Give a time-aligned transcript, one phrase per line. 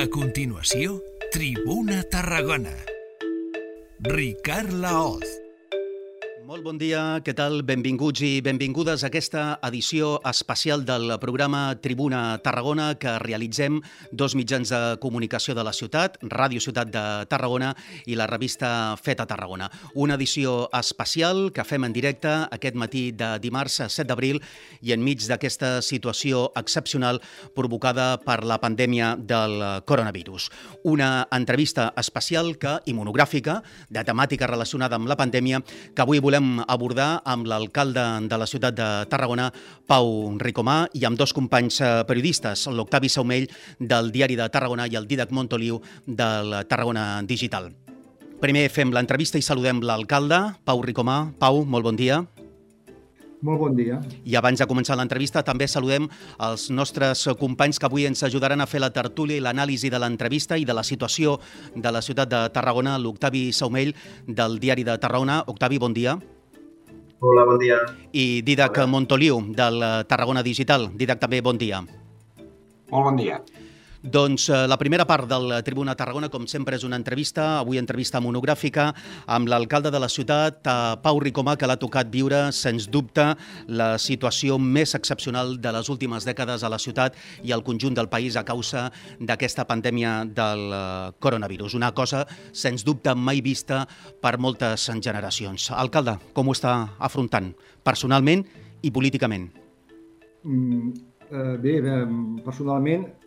[0.00, 0.94] A continuació,
[1.30, 2.72] Tribuna Tarragona.
[4.00, 5.28] Ricard Laoz.
[6.50, 7.60] Molt bon dia, què tal?
[7.62, 13.76] Benvinguts i benvingudes a aquesta edició especial del programa Tribuna Tarragona que realitzem
[14.10, 17.68] dos mitjans de comunicació de la ciutat, Ràdio Ciutat de Tarragona
[18.02, 19.68] i la revista Feta Tarragona.
[19.94, 24.42] Una edició especial que fem en directe aquest matí de dimarts 7 d'abril
[24.82, 27.22] i enmig d'aquesta situació excepcional
[27.54, 29.54] provocada per la pandèmia del
[29.86, 30.50] coronavirus.
[30.82, 35.62] Una entrevista especial que, i monogràfica de temàtica relacionada amb la pandèmia
[35.94, 39.50] que avui volem volem abordar amb l'alcalde de la ciutat de Tarragona,
[39.86, 43.48] Pau Ricomà, i amb dos companys eh, periodistes, l'Octavi Saumell,
[43.78, 47.70] del Diari de Tarragona, i el Didac Montoliu, del Tarragona Digital.
[48.40, 51.26] Primer fem l'entrevista i saludem l'alcalde, Pau Ricomà.
[51.38, 52.24] Pau, molt bon dia.
[53.40, 54.00] Molt bon dia.
[54.28, 56.08] I abans de començar l'entrevista també saludem
[56.44, 60.58] els nostres companys que avui ens ajudaran a fer la tertúlia i l'anàlisi de l'entrevista
[60.60, 61.38] i de la situació
[61.74, 63.94] de la ciutat de Tarragona, l'Octavi Saumell
[64.26, 65.40] del Diari de Tarragona.
[65.48, 66.18] Octavi, bon dia.
[67.20, 67.80] Hola, bon dia.
[68.12, 68.92] I Didac Hola.
[68.92, 70.90] Montoliu, del Tarragona Digital.
[70.96, 71.80] Didac, també bon dia.
[72.90, 73.40] Molt bon dia.
[74.02, 78.20] Doncs eh, la primera part del Tribuna Tarragona, com sempre, és una entrevista, avui entrevista
[78.24, 78.86] monogràfica
[79.28, 83.26] amb l'alcalde de la ciutat, eh, Pau Ricomà, que l'ha tocat viure, sens dubte,
[83.68, 88.08] la situació més excepcional de les últimes dècades a la ciutat i al conjunt del
[88.08, 88.86] país a causa
[89.20, 91.76] d'aquesta pandèmia del eh, coronavirus.
[91.76, 93.84] Una cosa, sens dubte, mai vista
[94.22, 95.70] per moltes generacions.
[95.76, 97.52] Alcalde, com ho està afrontant,
[97.84, 98.48] personalment
[98.80, 99.50] i políticament?
[100.48, 100.94] Mm,
[101.28, 101.80] eh, bé,
[102.48, 103.19] personalment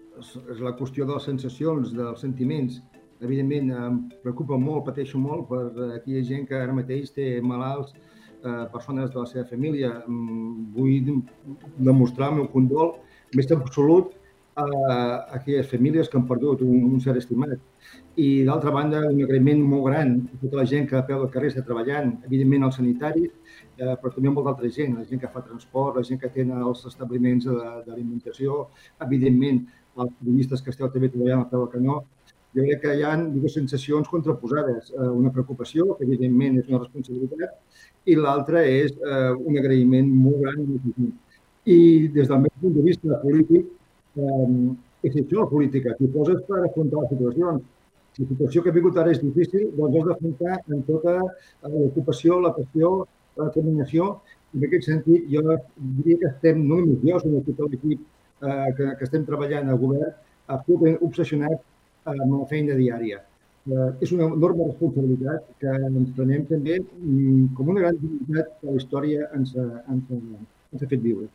[0.53, 2.81] és la qüestió de les sensacions, dels sentiments.
[3.23, 5.61] Evidentment, em preocupa molt, pateixo molt per
[5.99, 7.93] aquella gent que ara mateix té malalts,
[8.43, 9.93] eh, persones de la seva família.
[10.07, 11.13] Vull
[11.77, 12.97] demostrar el meu condol
[13.33, 14.13] més absolut
[14.55, 14.65] a
[15.33, 17.57] aquelles famílies que han perdut un, un ser estimat.
[18.15, 21.31] I, d'altra banda, un agraïment molt gran a tota la gent que a peu del
[21.33, 23.31] carrer està treballant, evidentment els sanitaris,
[23.79, 26.45] eh, però també molta altra gent, la gent que fa transport, la gent que té
[26.45, 27.49] els establiments
[27.87, 28.67] d'alimentació,
[29.07, 29.63] evidentment
[30.01, 31.97] els periodistes que esteu també treballant al peu del canó,
[32.53, 34.91] jo crec que hi ha dues sensacions contraposades.
[34.93, 37.55] Eh, una preocupació, que evidentment és una responsabilitat,
[38.05, 41.13] i l'altra és eh, un agraïment molt gran.
[41.65, 41.79] I
[42.13, 43.71] des del meu punt de vista polític,
[44.17, 44.49] eh,
[45.09, 47.65] és això la política, t'hi poses per afrontar les situacions.
[48.13, 51.17] Si la situació que he vingut ara és difícil, doncs has d'afrontar en tota
[51.73, 52.95] l'ocupació, la passió,
[53.37, 54.11] la determinació.
[54.53, 55.57] I en aquest sentit, jo
[55.97, 58.03] diria que estem, no només jo, sinó tot l'equip
[58.43, 60.15] eh, que, que estem treballant al govern,
[60.55, 61.61] absolutament obsessionat
[62.13, 63.21] amb la feina diària.
[63.71, 68.73] Eh, és una enorme responsabilitat que ens prenem també mm, com una gran dignitat que
[68.73, 71.29] la història ens, ens, ens ha fet viure.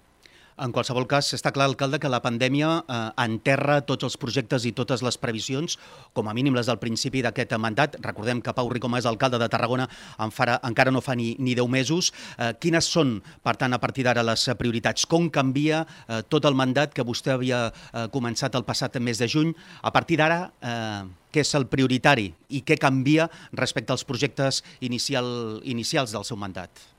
[0.59, 4.73] En qualsevol cas, està clar, alcalde, que la pandèmia eh, enterra tots els projectes i
[4.75, 5.77] totes les previsions,
[6.19, 7.95] com a mínim les del principi d'aquest mandat.
[8.03, 9.87] Recordem que Pau Ricoma és alcalde de Tarragona,
[10.19, 12.11] en farà, encara no fa ni, ni 10 mesos.
[12.35, 15.07] Eh, quines són, per tant, a partir d'ara les prioritats?
[15.07, 19.31] Com canvia eh, tot el mandat que vostè havia eh, començat el passat mes de
[19.31, 19.55] juny?
[19.87, 25.61] A partir d'ara, eh, què és el prioritari i què canvia respecte als projectes inicial,
[25.63, 26.98] inicials del seu mandat?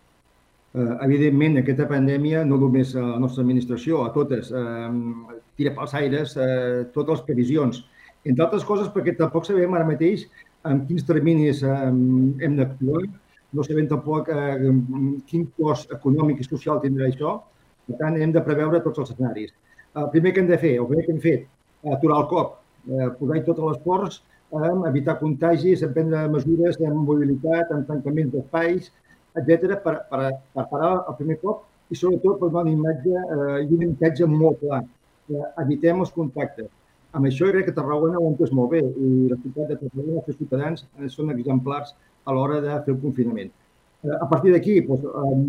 [0.69, 5.95] Eh, evidentment, aquesta pandèmia, no només a la nostra administració, a totes, eh, tira pels
[5.97, 7.79] aires eh, totes les previsions.
[8.23, 10.27] Entre altres coses, perquè tampoc sabem ara mateix
[10.69, 11.79] en quins terminis eh,
[12.45, 13.01] hem d'actuar,
[13.57, 14.69] no sabem tampoc eh,
[15.31, 17.39] quin cost econòmic i social tindrà això,
[17.87, 19.55] per tant, hem de preveure tots els escenaris.
[19.97, 21.49] El primer que hem de fer, el primer que hem fet,
[21.97, 24.21] aturar el cop, eh, posar-hi tots els esports,
[24.53, 28.91] eh, evitar contagis, prendre mesures de mobilitat, en tancaments d'espais,
[29.37, 33.61] etc per, per, per parar el primer cop i sobretot per donar una imatge eh,
[33.65, 34.83] i un missatge molt clar.
[35.29, 36.69] Eh, evitem els contactes.
[37.17, 40.29] Amb això crec que Tarragona ho entès molt bé i la ciutat de Tarragona, els
[40.29, 41.95] seus ciutadans, eh, són exemplars
[42.25, 43.49] a l'hora de fer el confinament.
[44.03, 45.39] Eh, a partir d'aquí, pues, eh,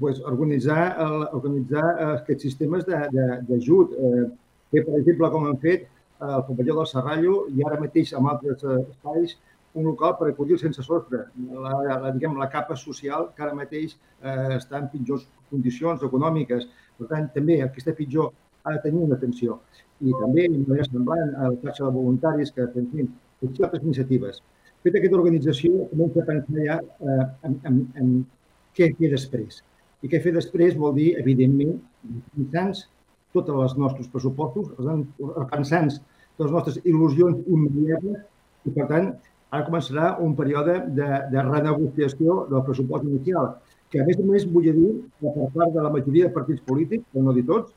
[0.00, 3.92] pues, organitzar, el, organitzar aquests sistemes d'ajut.
[3.92, 4.24] Eh,
[4.72, 8.32] fer, per exemple, com han fet eh, el pavelló del Serrallo i ara mateix amb
[8.32, 9.36] altres eh, espais,
[9.78, 13.94] un local per acollir sense sostre, la, la, diguem, la capa social que ara mateix
[13.94, 16.66] eh, està en pitjors condicions econòmiques.
[16.98, 18.32] Per tant, també el que està pitjor
[18.64, 19.60] ha de tenir una atenció.
[20.00, 24.42] I també, de manera semblant, a la xarxa de voluntaris que fent potser altres iniciatives.
[24.84, 28.14] Feta aquesta organització, comença a pensar ja eh, en, en, en
[28.76, 29.60] què fer després.
[30.00, 31.76] I què fer després vol dir, evidentment,
[32.34, 32.86] pensant
[33.36, 35.90] tots els nostres pressupostos, repensant
[36.40, 38.24] les nostres il·lusions immediates
[38.66, 39.10] i, per tant,
[39.50, 43.54] ara començarà un període de, de renegociació del pressupost inicial,
[43.90, 46.62] que a més a més vull dir que per part de la majoria de partits
[46.66, 47.72] polítics, però no dir tots,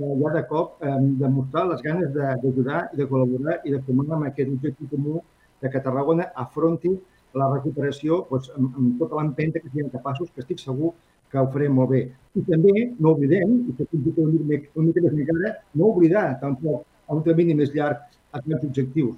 [0.00, 0.94] eh, ja de cop eh,
[1.24, 5.20] demostrar les ganes d'ajudar i de col·laborar i de formar amb aquest objectiu comú
[5.60, 6.94] de que Tarragona afronti
[7.36, 10.94] la recuperació doncs, amb, amb tota l'empenta que siguem capaços, que estic segur
[11.28, 12.02] que ho farem molt bé.
[12.40, 16.28] I també no oblidem, i que fins i tot una mica més encara, no oblidar
[16.40, 18.00] tampoc a un termini més llarg
[18.38, 19.16] aquests objectius.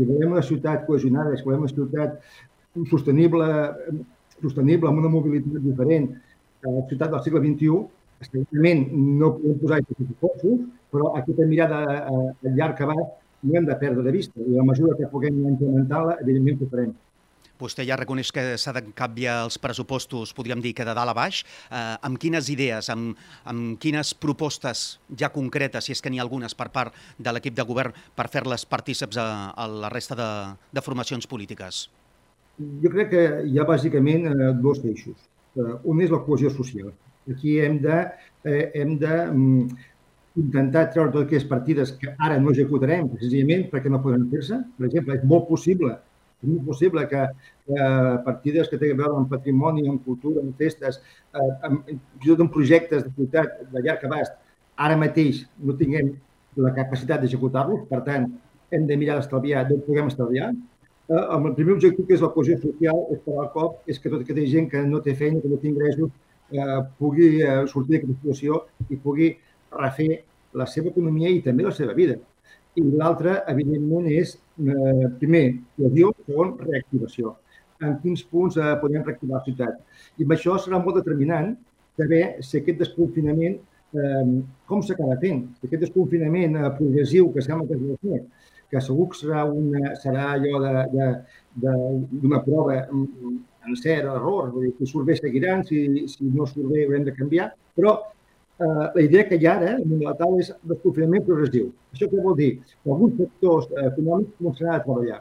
[0.00, 2.14] Si volem una ciutat cohesionada, si volem una ciutat
[2.88, 3.48] sostenible,
[4.40, 6.06] sostenible amb una mobilitat diferent,
[6.64, 7.82] a la ciutat del segle XXI,
[8.24, 8.86] segurament
[9.20, 10.62] no podem posar aquests esforços,
[10.94, 13.12] però aquesta mirada a llarg abast
[13.44, 14.40] no hem de perdre de vista.
[14.40, 16.96] I a mesura que puguem implementar-la, evidentment ho farem.
[17.60, 21.16] Vostè ja reconeix que s'ha de canviar els pressupostos, podríem dir que de dalt a
[21.16, 21.42] baix.
[21.68, 26.24] Eh, amb quines idees, amb, amb quines propostes ja concretes, si és que n'hi ha
[26.24, 30.30] algunes per part de l'equip de govern, per fer-les partíceps a, a la resta de,
[30.72, 31.88] de formacions polítiques?
[32.82, 35.20] Jo crec que hi ha bàsicament eh, dos eixos.
[35.56, 36.92] Eh, un és la cohesió social.
[37.30, 38.02] Aquí hem de,
[38.48, 39.88] eh, hem de mm,
[40.40, 44.60] intentar treure totes aquelles partides que ara no executarem, precisament perquè no poden fer-se.
[44.78, 45.96] Per exemple, és molt possible
[46.40, 47.24] és molt possible que,
[47.68, 47.88] que
[48.26, 51.00] partides que tenen a veure amb patrimoni, amb cultura, amb festes,
[51.34, 54.38] eh, amb, fins i tot amb projectes de ciutat de llarg abast,
[54.80, 56.14] ara mateix no tinguem
[56.56, 58.26] la capacitat d'executar-los, per tant,
[58.70, 60.50] hem de mirar d'estalviar d'on puguem estalviar.
[61.10, 64.10] Eh, el primer objectiu, que és la cohesió social, és per al cop, és que
[64.10, 66.10] tota aquesta gent que no té feina, que no té ingressos,
[66.50, 69.30] eh, pugui eh, sortir d'aquesta situació i pugui
[69.76, 70.10] refer
[70.54, 72.18] la seva economia i també la seva vida.
[72.80, 75.44] I l'altre, evidentment, és, eh, primer,
[75.76, 77.34] cohesió, segon, reactivació.
[77.80, 79.80] En quins punts eh, podem reactivar la ciutat.
[80.18, 81.54] I amb això serà molt determinant
[82.00, 83.58] saber si aquest desconfinament,
[83.94, 84.26] eh,
[84.66, 85.46] com s'acaba fent.
[85.58, 88.24] Si aquest desconfinament eh, progressiu que sembla que és el
[88.70, 90.60] que segur que serà, una, serà allò
[91.64, 96.70] d'una prova en cert, error, vull dir, si surt bé seguiran, si, si no surt
[96.70, 97.96] bé haurem de canviar, però
[98.60, 101.70] eh, la idea que hi ha ara en la taula és desconfinament progressiu.
[101.94, 102.50] Això què vol dir?
[102.82, 105.18] Que alguns sectors eh, econòmics començaran a treballar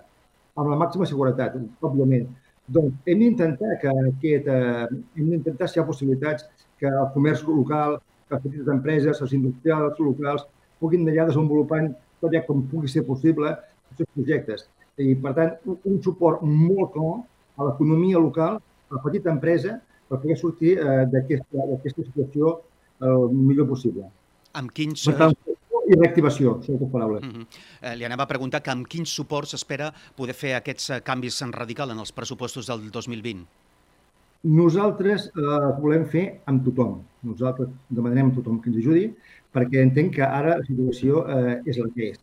[0.60, 2.28] amb la màxima seguretat, òbviament.
[2.70, 4.88] Doncs hem d'intentar que aquest, eh,
[5.18, 6.46] hem d'intentar si hi ha possibilitats
[6.80, 7.98] que el comerç local,
[8.28, 10.46] que les petites empreses, els industrials locals
[10.80, 13.56] puguin allà desenvolupant tot ja com pugui ser possible
[13.98, 14.68] seus projectes.
[15.00, 17.16] I, per tant, un, un suport molt clar
[17.60, 19.78] a l'economia local, a la petita empresa,
[20.10, 22.58] per poder sortir eh, d'aquesta situació
[23.02, 24.10] el millor possible.
[24.60, 25.06] Amb quins...
[25.10, 25.38] Per tant,
[25.90, 27.24] i reactivació, són les paraules.
[27.24, 27.46] Uh -huh.
[27.82, 31.42] eh, li anava a preguntar que amb quins suports s'espera poder fer aquests eh, canvis
[31.42, 33.46] en radical en els pressupostos del 2020?
[34.44, 37.02] Nosaltres eh, volem fer amb tothom.
[37.24, 39.14] Nosaltres demanem a tothom que ens ajudi
[39.54, 42.20] perquè entenc que ara la situació eh, és la que és.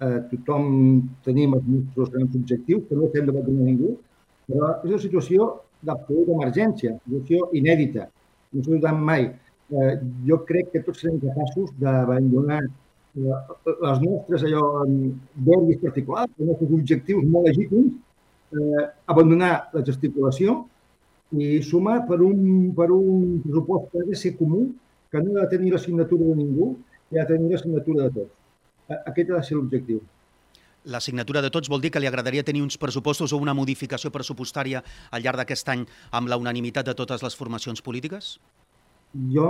[0.00, 3.98] Eh, tothom tenim els nostres grans objectius, que no estem d'abandonar ningú,
[4.48, 8.08] però és una situació d'absoluta emergència, una situació inèdita.
[8.52, 9.30] No s'ha mai
[9.70, 9.94] eh,
[10.26, 12.60] jo crec que tots serem capaços d'abandonar
[13.14, 17.96] les nostres allò d'ordis particulars, els nostres objectius molt legítims,
[18.54, 20.60] eh, abandonar la gesticulació
[21.32, 24.68] i sumar per un, per un pressupost que ha de ser comú,
[25.10, 26.76] que no ha de tenir la signatura de ningú,
[27.10, 28.32] i ha de tenir la signatura de tots.
[29.06, 30.00] Aquest ha de ser l'objectiu.
[30.90, 34.10] La signatura de tots vol dir que li agradaria tenir uns pressupostos o una modificació
[34.10, 34.80] pressupostària
[35.10, 38.38] al llarg d'aquest any amb la unanimitat de totes les formacions polítiques?
[39.34, 39.48] Jo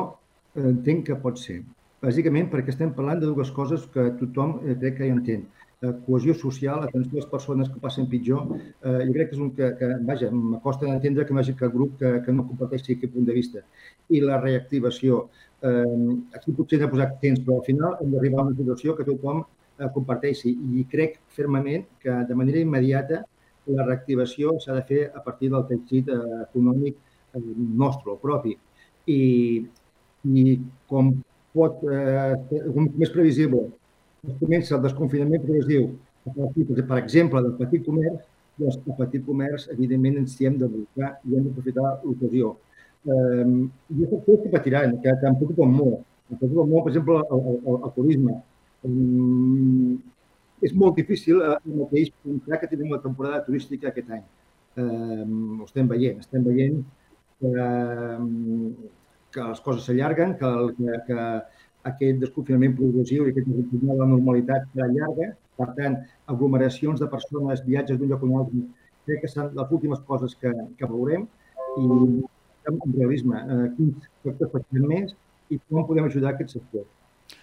[0.56, 1.60] entenc que pot ser.
[2.00, 5.43] Bàsicament perquè estem parlant de dues coses que tothom eh, crec que hi entén.
[5.81, 8.55] Eh, cohesió social, atenció a les persones que passen pitjor.
[8.56, 11.56] Eh, jo crec que és un que, que vaja, m'acosta d'entendre que no hi hagi
[11.58, 13.64] cap grup que, que no comparteixi aquest punt de vista.
[14.08, 15.26] I la reactivació.
[15.60, 19.08] Eh, aquí potser n'he posat temps, però al final hem d'arribar a una situació que
[19.10, 20.55] tothom eh, comparteixi.
[20.81, 23.20] I crec fermament que de manera immediata
[23.76, 27.44] la reactivació s'ha de fer a partir del teixit eh, econòmic eh,
[27.84, 28.56] nostre, propi
[29.10, 29.20] i,
[30.31, 30.56] i
[30.90, 31.12] com
[31.56, 32.34] pot eh,
[32.96, 33.67] més previsible
[34.29, 35.88] es comença el desconfinament progressiu
[36.29, 38.19] a partir, per exemple, del petit comerç,
[38.60, 42.52] doncs el petit comerç, evidentment, ens hi hem de buscar i hem d'aprofitar l'ocasió.
[43.08, 43.46] Eh,
[43.94, 46.05] hi ha sectors que patiran, que, que em preocupen molt.
[46.29, 48.36] Em preocupa molt, per exemple, el, el, el turisme.
[48.88, 49.96] Um,
[50.64, 54.26] és molt difícil eh, el mateix pensar que tenim la temporada turística aquest any.
[54.76, 56.20] Eh, ho estem veient.
[56.20, 56.82] Estem veient
[57.40, 57.67] que,
[59.34, 61.20] que les coses s'allarguen, que, que, que
[61.91, 65.31] aquest desconfinament progressiu i aquest retorn a la normalitat serà llarga.
[65.60, 65.96] Per tant,
[66.32, 68.63] aglomeracions de persones, viatges d'un lloc a un altre,
[69.06, 71.27] crec que són les últimes coses que, que veurem
[71.81, 72.22] i
[72.70, 75.13] amb realisme, eh, quins sectors facin més
[75.51, 76.87] i com podem ajudar aquest sector.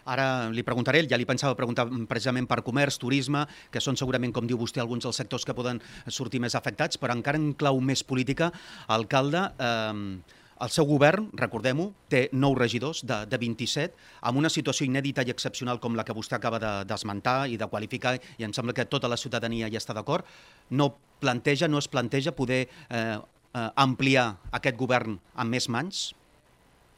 [0.08, 4.48] Ara li preguntaré, ja li pensava preguntar precisament per comerç, turisme, que són segurament, com
[4.48, 8.04] diu vostè, alguns dels sectors que poden sortir més afectats, però encara en clau més
[8.08, 8.52] política,
[8.88, 13.94] alcalde, eh, El seu govern, recordem-ho, té nou regidors de, de 27,
[14.26, 16.60] amb una situació inèdita i excepcional com la que vostè acaba
[16.90, 20.26] d'esmentar de, i de qualificar, i em sembla que tota la ciutadania hi està d'acord,
[20.72, 23.18] no planteja, no es planteja poder eh,
[23.58, 26.08] eh, ampliar aquest govern amb més mans?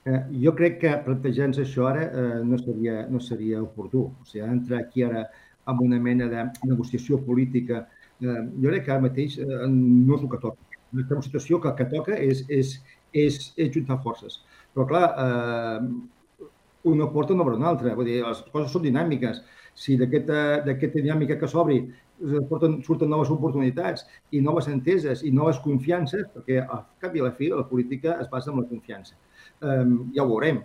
[0.08, 4.08] Eh, jo crec que plantejar-nos això ara eh, no, seria, no seria oportú.
[4.22, 5.26] O sigui, entrar aquí ara
[5.70, 7.84] amb una mena de negociació política,
[8.22, 10.66] eh, jo crec que ara mateix eh, no és el que toca.
[10.90, 12.78] Estem una situació que el que toca és, és,
[13.14, 14.42] és, és juntar forces.
[14.74, 16.48] Però, clar, eh,
[16.90, 17.96] una porta no obre una altra.
[17.96, 19.42] Vull dir, les coses són dinàmiques.
[19.80, 21.82] Si d'aquesta dinàmica que s'obri
[22.20, 24.04] surten noves oportunitats
[24.36, 28.18] i noves enteses i noves confiances, perquè al cap i a la fi la política
[28.20, 29.16] es basa en la confiança.
[29.62, 29.86] Eh,
[30.16, 30.64] ja ho veurem.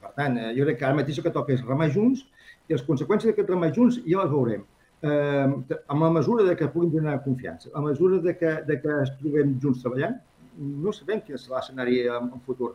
[0.00, 2.22] Per tant, eh, jo crec que ara mateix el que toca és remar junts
[2.68, 4.62] i les conseqüències d'aquest remar junts ja les veurem.
[5.04, 9.00] Eh, amb la mesura de que puguin donar confiança, a mesura de que, de que
[9.02, 10.14] es trobem junts treballant,
[10.58, 12.74] no sabem quin serà l'escenari en, en futur.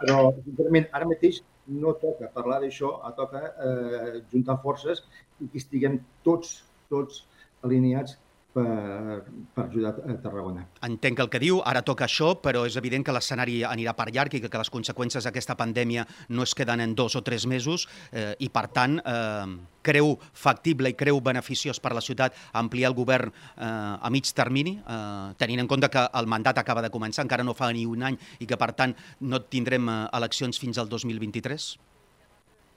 [0.00, 1.42] Però, sincerament, ara mateix
[1.80, 5.02] no toca parlar d'això, toca eh, juntar forces
[5.40, 6.60] i que estiguem tots,
[6.92, 7.24] tots
[7.66, 8.16] alineats
[8.52, 10.64] per, per ajudar a Tarragona.
[10.86, 14.34] Entenc el que diu, ara toca això, però és evident que l'escenari anirà per llarg
[14.34, 17.86] i que, que les conseqüències d'aquesta pandèmia no es queden en dos o tres mesos
[18.12, 19.46] eh, i, per tant, eh,
[19.86, 24.78] creu factible i creu beneficiós per la ciutat ampliar el govern eh, a mig termini,
[24.80, 28.02] eh, tenint en compte que el mandat acaba de començar, encara no fa ni un
[28.10, 31.70] any i que, per tant, no tindrem eh, eleccions fins al 2023?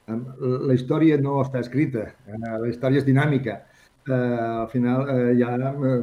[0.03, 3.61] La història no està escrita, eh, la història és dinàmica
[4.07, 5.99] eh, al final eh, ja eh,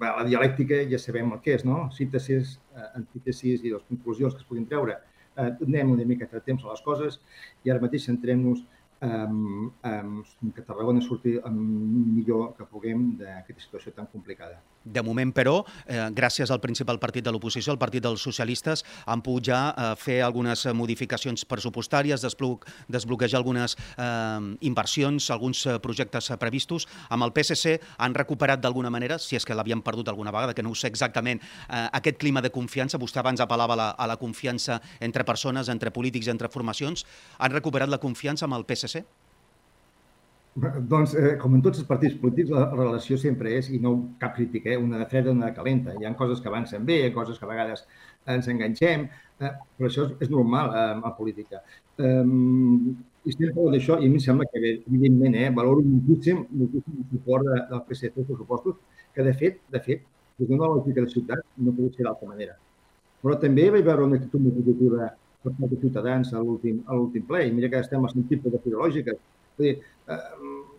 [0.00, 1.88] la dialèctica ja sabem el que és, no?
[1.94, 4.98] Síntesis, eh, antítesis i les conclusions que es puguin treure.
[5.36, 7.20] Eh, donem una mica de temps a les coses
[7.64, 8.64] i ara mateix centrem-nos
[9.02, 10.24] um, um,
[10.54, 14.58] que Tarragona surti millor que puguem d'aquesta situació tan complicada.
[14.88, 19.20] De moment, però, eh, gràcies al principal partit de l'oposició, el Partit dels Socialistes, han
[19.22, 26.30] pogut ja eh, fer algunes modificacions pressupostàries, desblo desbloquejar algunes eh, inversions, alguns eh, projectes
[26.40, 26.88] previstos.
[27.10, 30.64] Amb el PSC han recuperat d'alguna manera, si és que l'havien perdut alguna vegada, que
[30.64, 32.98] no ho sé exactament, eh, aquest clima de confiança.
[32.98, 37.04] Vostè abans apel·lava la, a la confiança entre persones, entre polítics, entre formacions.
[37.38, 39.04] Han recuperat la confiança amb el PSC?
[40.58, 44.32] Doncs, eh, com en tots els partits polítics, la relació sempre és, i no cap
[44.36, 45.94] crítica, eh, una de freda, una de calenta.
[45.94, 47.84] Hi ha coses que avancen bé, coses que a vegades
[48.34, 49.04] ens enganxem,
[49.38, 51.62] eh, però això és, normal eh, en política.
[51.98, 56.42] Eh, I estem parlant d'això, i a mi em sembla que, evidentment, eh, valoro moltíssim,
[56.62, 58.76] moltíssim el suport de, del PSC als pressupostos,
[59.14, 60.04] que de fet, de fet,
[60.38, 62.58] des d'una lògica de ciutat no pot ser d'altra manera.
[63.22, 65.10] Però també vaig veure una actitud molt positiva
[65.42, 67.46] per part de Ciutadans a l'últim ple.
[67.46, 69.18] I mira que estem a sentit de filològiques.
[69.58, 69.74] Dir,
[70.14, 70.18] eh,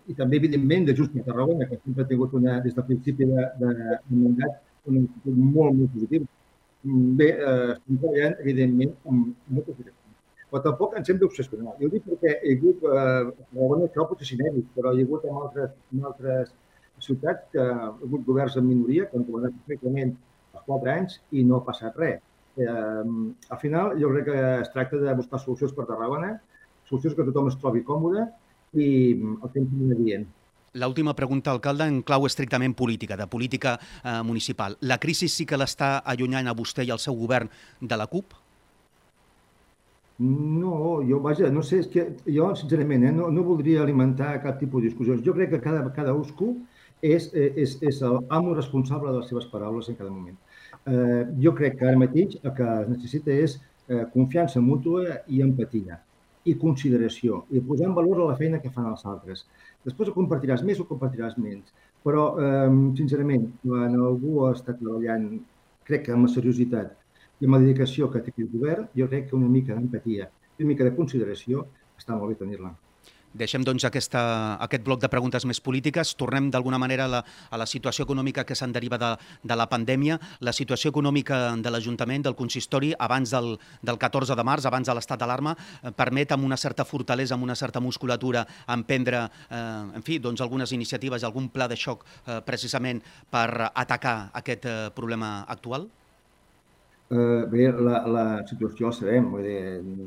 [0.10, 3.28] I també, evidentment, de Just per Tarragona, que sempre ha tingut una, des del principi
[3.30, 6.28] de, de, de mandat un actitud molt, molt positiu.
[7.20, 10.16] Bé, eh, estem treballant, evidentment, amb moltes direccions.
[10.50, 11.76] Però tampoc ens hem d'obsessionar.
[11.82, 15.28] Jo dic perquè hi ha hagut, eh, Tarragona això potser sinèdit, però hi ha hagut
[15.30, 16.56] en altres, en altres
[17.06, 20.16] ciutats que ha hagut governs en minoria que han governat perfectament
[20.56, 22.26] els quatre anys i no ha passat res
[22.60, 23.04] Eh,
[23.50, 26.34] al final, jo crec que es tracta de buscar solucions per Tarragona,
[26.90, 28.26] solucions que tothom es trobi còmode
[28.74, 30.28] i el temps no dient.
[30.74, 34.78] L'última pregunta, alcalde, en clau estrictament política, de política eh, municipal.
[34.82, 37.50] La crisi sí que l'està allunyant a vostè i al seu govern
[37.82, 38.36] de la CUP?
[40.20, 44.60] No, jo, vaja, no sé, és que jo, sincerament, eh, no, no voldria alimentar cap
[44.60, 45.24] tipus de discussions.
[45.26, 46.52] Jo crec que cada, cada usco
[47.02, 50.38] és, eh, és, és l'amo responsable de les seves paraules en cada moment.
[50.86, 53.58] Eh, jo crec que ara mateix el que es necessita és
[53.88, 55.98] eh, confiança mútua i empatia
[56.46, 59.46] i consideració i posar en valor la feina que fan els altres.
[59.86, 65.30] Després ho compartiràs més o compartiràs menys, però, eh, sincerament, quan algú està treballant,
[65.84, 66.96] crec que amb la seriositat
[67.40, 70.64] i amb la dedicació que té aquest govern, jo crec que una mica d'empatia i
[70.64, 71.66] una mica de consideració
[71.98, 72.76] està molt bé tenir-la.
[73.30, 74.22] Deixem doncs aquesta,
[74.66, 76.16] aquest bloc de preguntes més polítiques.
[76.18, 79.12] Tornem d'alguna manera a la, a la situació econòmica que se'n deriva de,
[79.46, 80.18] de la pandèmia.
[80.42, 83.54] La situació econòmica de l'Ajuntament, del consistori, abans del,
[83.86, 87.46] del 14 de març, abans de l'estat d'alarma, eh, permet amb una certa fortalesa, amb
[87.46, 89.62] una certa musculatura, emprendre eh,
[90.00, 94.78] en fi, doncs, algunes iniciatives, algun pla de xoc eh, precisament per atacar aquest eh,
[94.98, 95.86] problema actual?
[97.12, 99.62] Eh, bé, la, la situació, sabem, vull dir,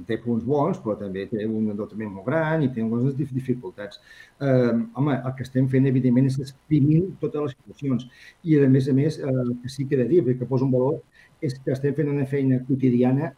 [0.06, 3.98] té punts bons, però també té un endeutament molt gran i té algunes dificultats.
[4.38, 8.06] Eh, home, el que estem fent, evidentment, és exprimir totes les situacions.
[8.46, 10.68] I, a més a més, eh, el que sí que he de dir, que poso
[10.68, 11.00] un valor,
[11.42, 13.32] és que estem fent una feina quotidiana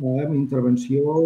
[0.00, 1.20] amb intervenció,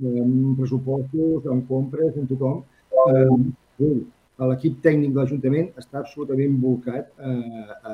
[0.00, 2.64] amb pressupostos, amb compres, amb tothom.
[3.04, 3.94] Eh,
[4.48, 7.34] L'equip tècnic de l'Ajuntament està absolutament volcat a,
[7.86, 7.92] a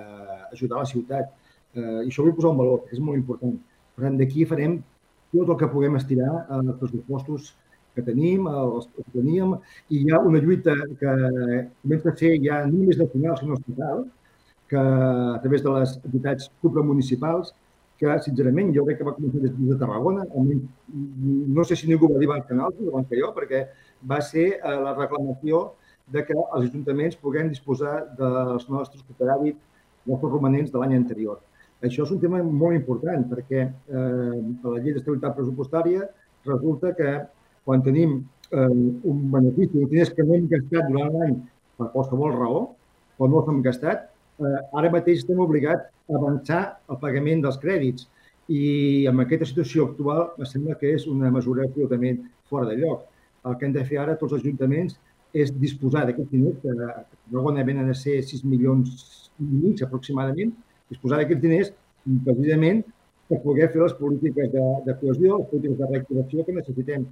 [0.55, 1.35] ajudar la ciutat
[1.75, 3.59] Eh, I això vull posar en valor, és molt important,
[3.95, 4.79] Per tant, d'aquí farem
[5.35, 7.51] tot el que puguem estirar els pressupostos
[7.95, 9.57] que tenim, els que teníem,
[9.91, 11.15] i hi ha una lluita que
[11.83, 14.05] comença a ser ja no només nacional, sinó estatal,
[14.71, 17.53] que a través de les entitats supramunicipals,
[18.01, 20.25] que, sincerament, jo crec que va començar des de Tarragona.
[21.59, 23.67] No sé si ningú va dir abans que nosaltres, abans que jo, perquè
[24.13, 25.67] va ser eh, la reclamació
[26.15, 31.43] de que els ajuntaments puguem disposar dels nostres superàvit, dels nostres romanents de l'any anterior.
[31.87, 36.05] Això és un tema molt important perquè eh, per la llei d'estabilitat pressupostària
[36.45, 37.15] resulta que
[37.65, 38.19] quan tenim
[38.53, 38.69] eh,
[39.13, 41.37] un benefici, un diners que no hem gastat durant l'any
[41.79, 42.63] per qualsevol raó,
[43.21, 44.09] o no hem gastat,
[44.41, 48.09] eh, ara mateix estem obligats a avançar el pagament dels crèdits.
[48.51, 53.07] I amb aquesta situació actual em sembla que és una mesura absolutament fora de lloc.
[53.47, 54.99] El que hem de fer ara tots els ajuntaments
[55.33, 60.51] és disposar d'aquests diners, que a Tarragona venen a ser 6 milions i mig aproximadament,
[60.91, 61.73] disposar d'aquests diners
[62.27, 62.85] precisament
[63.31, 67.05] per poder fer les polítiques de, de cohesió, les polítiques de reactivació que necessitem.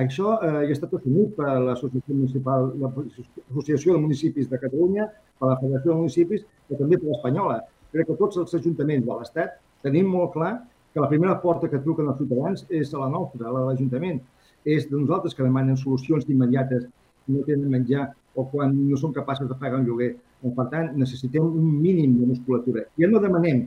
[0.00, 5.06] Això eh, ja ha estat assumit per l'Associació Municipal, l'Associació de Municipis de Catalunya,
[5.38, 7.60] per la Federació de Municipis, però també per l'Espanyola.
[7.94, 9.56] Crec que tots els ajuntaments de l'Estat
[9.86, 10.52] tenim molt clar
[10.94, 14.20] que la primera porta que truquen els ciutadans és a la nostra, a l'Ajuntament.
[14.66, 16.86] És de nosaltres que demanen solucions immediates
[17.30, 20.14] no tenen menjar o quan no són capaços de pagar un lloguer.
[20.40, 22.86] Per tant, necessitem un mínim de musculatura.
[23.00, 23.66] Ja no demanem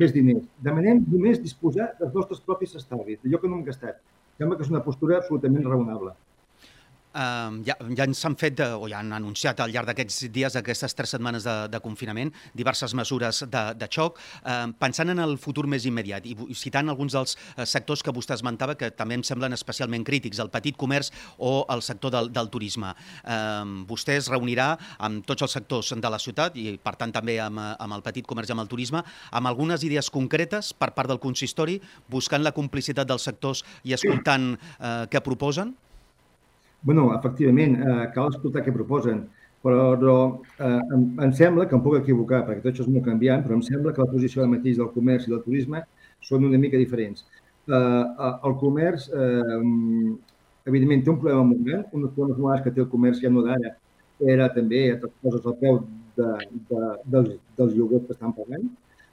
[0.00, 4.00] més diners, demanem només disposar dels nostres propis estalvis, d'allò que no hem gastat.
[4.38, 6.14] Sembla que és una postura absolutament raonable.
[7.18, 10.94] Uh, ja, ja ens han fet, o ja han anunciat al llarg d'aquests dies, aquestes
[10.94, 14.20] tres setmanes de, de confinament, diverses mesures de, de xoc.
[14.44, 18.36] Uh, pensant en el futur més immediat i citant alguns dels uh, sectors que vostè
[18.38, 21.10] esmentava que també em semblen especialment crítics, el petit comerç
[21.42, 22.92] o el sector del, del turisme.
[23.24, 24.70] Uh, vostè es reunirà
[25.02, 28.26] amb tots els sectors de la ciutat i, per tant, també amb, amb el petit
[28.28, 32.54] comerç i amb el turisme, amb algunes idees concretes per part del consistori, buscant la
[32.54, 35.74] complicitat dels sectors i escoltant uh, què proposen?
[36.82, 39.24] Bueno, efectivament, eh, cal escoltar què proposen,
[39.62, 43.42] però, eh, em, em sembla, que em puc equivocar, perquè tot això és molt canviant,
[43.44, 45.82] però em sembla que la posició del mateix del comerç i del turisme
[46.20, 47.24] són una mica diferents.
[47.68, 49.60] Eh, eh el comerç, eh,
[50.70, 51.84] evidentment, té un problema molt gran.
[51.92, 53.74] Un dels problemes molt que té el comerç ja no d'ara
[54.34, 55.80] era també altres coses al peu
[56.16, 56.28] de,
[56.70, 56.82] de,
[57.14, 58.68] dels, dels lloguers que estan pagant.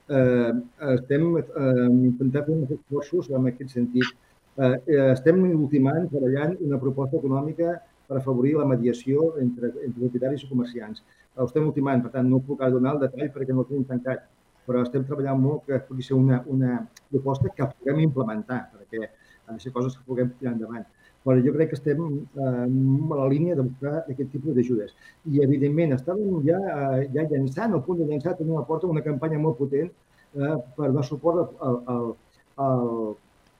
[0.08, 0.52] Eh,
[0.94, 4.14] estem eh, intentant fer uns esforços en aquest sentit
[4.56, 7.74] Eh, eh, estem ultimant, treballant una proposta econòmica
[8.08, 11.02] per afavorir la mediació entre, entre propietaris i comerciants.
[11.36, 14.24] Ho estem ultimant, per tant, no puc donar el detall perquè no ho tenim tancat,
[14.66, 16.78] però estem treballant molt que pugui ser una, una
[17.10, 19.10] proposta que puguem implementar, perquè
[19.46, 20.88] han de ser coses que puguem tirar endavant.
[21.26, 24.96] Però jo crec que estem eh, a la línia de buscar aquest tipus d'ajudes.
[25.26, 29.04] I, evidentment, estàvem ja, eh, ja llançant, al punt de llançar, tenim a porta una
[29.04, 32.12] campanya molt potent eh, per donar suport al, al,
[32.66, 32.92] al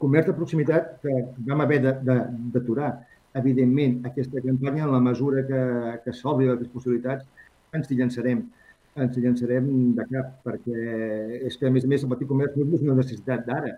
[0.03, 1.15] comerç de proximitat que
[1.49, 2.93] vam haver d'aturar.
[3.37, 5.63] Evidentment, aquesta campanya, en la mesura que,
[6.05, 7.27] que s'obri les possibilitats,
[7.77, 8.45] ens hi llançarem.
[9.05, 9.67] Ens hi llançarem
[9.99, 10.85] de cap, perquè
[11.45, 13.75] és que, a més a més, el petit comerç no és una necessitat d'ara.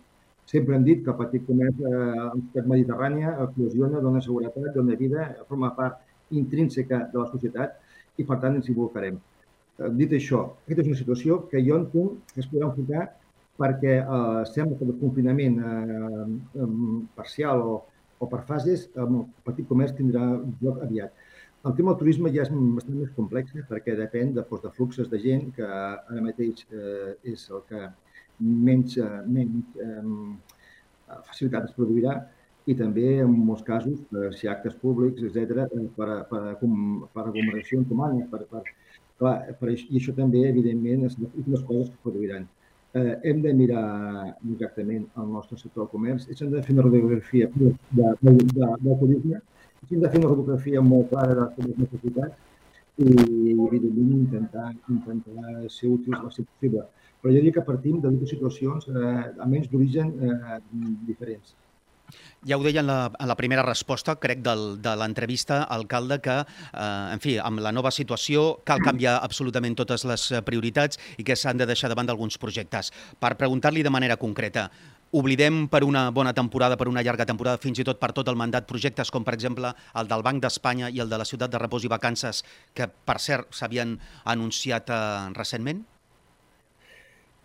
[0.48, 5.26] Sempre hem dit que el petit comerç eh, la mediterrània eclosiona, dona seguretat, dona vida,
[5.50, 5.98] forma part
[6.31, 7.74] intrínseca de la societat
[8.16, 9.18] i, per tant, ens hi involucrarem.
[9.18, 13.09] Eh, dit això, aquesta és una situació que jo entenc que es podrà enfocar
[13.59, 16.68] perquè eh, sembla que el confinament eh,
[17.18, 17.75] parcial o,
[18.18, 20.25] o per fases, el petit comerç tindrà
[20.62, 21.14] lloc aviat.
[21.66, 24.75] El tema del turisme ja és bastant més complex eh, perquè depèn de, doncs, de
[24.77, 27.88] fluxes de gent que ara mateix eh, és el que
[28.38, 30.03] menys, eh, menys eh,
[31.31, 32.21] facilitat es produirà
[32.68, 35.66] i també en molts casos, per si actes públics, etc
[35.97, 36.71] per, per, per,
[37.14, 38.62] per aglomeracions humanes, per, per,
[39.18, 42.47] clar, per, i això també, evidentment, és les coses que produiran
[42.98, 43.87] eh, hem de mirar
[44.52, 48.37] exactament el nostre sector del comerç hem de fer una radiografia de, de, de,
[48.84, 49.40] de, turisme
[49.90, 52.37] hem de fer una radiografia molt clara de les necessitats
[52.98, 56.84] i, evidentment, intentar, intentar ser útils el possible.
[57.22, 60.58] Però jo dic que partim de dues situacions, eh, almenys d'origen eh,
[61.06, 61.54] diferents.
[62.47, 66.37] Ja ho deia en la, en la primera resposta, crec, del, de l'entrevista, alcalde, que,
[66.44, 71.27] eh, en fi, amb la nova situació cal canviar absolutament totes les eh, prioritats i
[71.27, 72.92] que s'han de deixar davant d'alguns projectes.
[73.18, 74.68] Per preguntar-li de manera concreta,
[75.11, 78.38] oblidem per una bona temporada, per una llarga temporada, fins i tot per tot el
[78.38, 81.61] mandat, projectes com, per exemple, el del Banc d'Espanya i el de la Ciutat de
[81.61, 82.44] Repòs i Vacances,
[82.75, 84.99] que, per cert, s'havien anunciat eh,
[85.37, 85.87] recentment?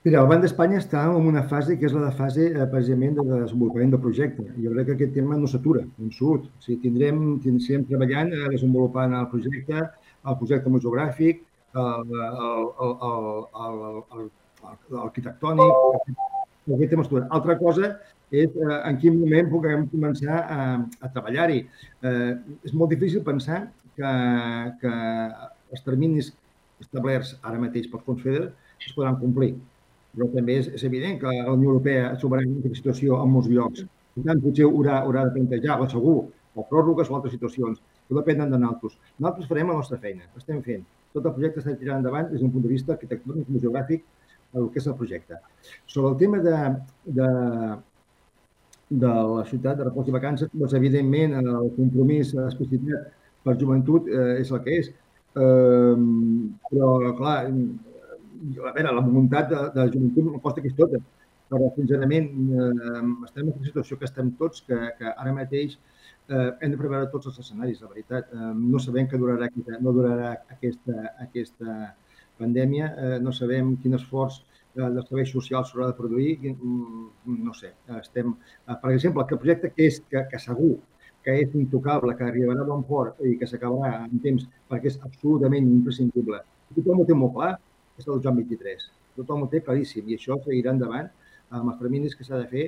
[0.05, 3.13] Mira, el Banc d'Espanya està en una fase que és la de fase eh, precisament
[3.15, 4.43] de desenvolupament del projecte.
[4.59, 6.49] Jo crec que aquest tema no s'atura, en absolut.
[6.49, 9.85] O sigui, tindrem, tindrem treballant, eh, desenvolupant el projecte,
[10.27, 11.39] el projecte museogràfic,
[14.97, 15.73] l'arquitectònic,
[16.67, 17.31] aquest tema estudiant.
[17.39, 17.95] Altra cosa
[18.43, 20.61] és eh, en quin moment puguem començar a,
[20.99, 21.63] a treballar-hi.
[22.03, 22.31] Eh,
[22.67, 24.11] és molt difícil pensar que,
[24.83, 24.93] que
[25.71, 26.33] els terminis
[26.83, 28.49] establerts ara mateix pels fons FEDER
[28.83, 29.55] es podran complir.
[30.13, 33.32] Però també és, és evident que la Unió Europea es trobarà en aquesta situació en
[33.34, 33.86] molts llocs.
[34.13, 36.17] Per tant, potser haurà, haurà de plantejar, o segur,
[36.54, 38.99] o pròrrogues o altres situacions, que depenen de nosaltres.
[39.17, 40.84] Nosaltres farem la nostra feina, estem fent.
[41.13, 44.06] Tot el projecte està tirant endavant des d'un punt de vista arquitectònic i geogràfic
[44.60, 45.39] el que és el projecte.
[45.89, 46.58] Sobre el tema de,
[47.17, 47.30] de,
[49.04, 54.41] de la ciutat de repòs i vacances, doncs, evidentment, el compromís especificat per joventut eh,
[54.43, 54.91] és el que és.
[55.34, 55.95] Eh,
[56.69, 57.38] però, clar,
[58.63, 61.01] a veure, la voluntat de, de joventut no costa que és tota,
[61.53, 62.29] però, sincerament,
[62.60, 66.79] eh, estem en una situació que estem tots, que, que ara mateix eh, hem de
[66.79, 68.32] preveure tots els escenaris, la veritat.
[68.34, 71.77] Eh, no sabem que durarà, no durarà aquesta, aquesta
[72.39, 77.53] pandèmia, eh, no sabem quin esforç eh, dels serveis socials s'haurà de produir, mm, no
[77.60, 78.34] sé, estem,
[78.65, 80.75] eh, per exemple, el projecte que és que, que segur
[81.23, 84.97] que és intocable, que arribarà a bon port i que s'acabarà en temps perquè és
[85.08, 86.41] absolutament imprescindible.
[86.75, 87.53] Tothom ho té molt clar,
[87.99, 88.89] és el Joan 23.
[89.17, 91.10] Tothom ho té claríssim i això seguirà endavant
[91.53, 92.67] amb els terminis que s'ha de fer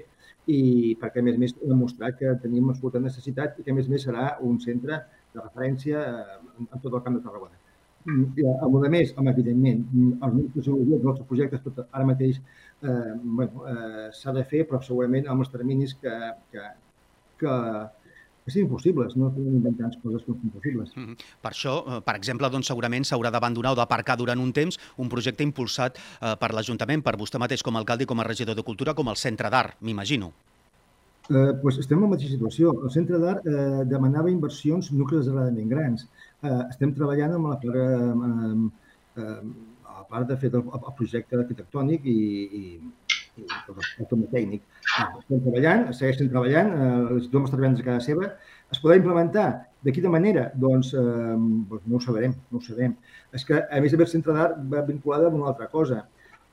[0.51, 0.59] i
[1.01, 3.89] perquè, a més a més, hem demostrat que tenim absoluta necessitat i que, a més
[3.89, 4.99] a més, serà un centre
[5.33, 7.57] de referència eh, en, en tot el camp de Tarragona.
[8.05, 9.81] Mm, a més a més, home, evidentment,
[10.27, 14.81] els nostres els nostres projectes tot ara mateix eh, bueno, eh, s'ha de fer, però
[14.85, 16.13] segurament amb els terminis que,
[16.53, 16.67] que,
[17.41, 17.55] que,
[18.45, 20.95] que siguin possibles, no podem inventar coses que no són possibles.
[20.95, 21.15] Mm -hmm.
[21.41, 25.09] Per això, eh, per exemple, doncs, segurament s'haurà d'abandonar o d'aparcar durant un temps un
[25.09, 28.55] projecte impulsat eh, per l'Ajuntament, per vostè mateix com a alcalde i com a regidor
[28.55, 30.31] de Cultura, com el Centre d'Art, m'imagino.
[31.27, 32.83] Eh, pues estem en la mateixa situació.
[32.83, 36.07] El Centre d'Art eh, demanava inversions no exageradament grans
[36.45, 39.39] eh, estem treballant amb la part, eh, eh,
[39.95, 42.19] a part de fer el, el projecte arquitectònic i,
[42.61, 42.63] i,
[44.31, 44.65] tècnic.
[45.19, 48.31] Estem treballant, segueixen treballant, eh, tothom està treballant des de casa seva.
[48.71, 49.47] Es podrà implementar?
[49.85, 50.47] De quina manera?
[50.55, 51.37] Doncs, eh,
[51.69, 52.95] doncs no ho sabrem, no ho sabem.
[53.33, 56.05] És que, a més el Centre d'Art va vinculada amb una altra cosa.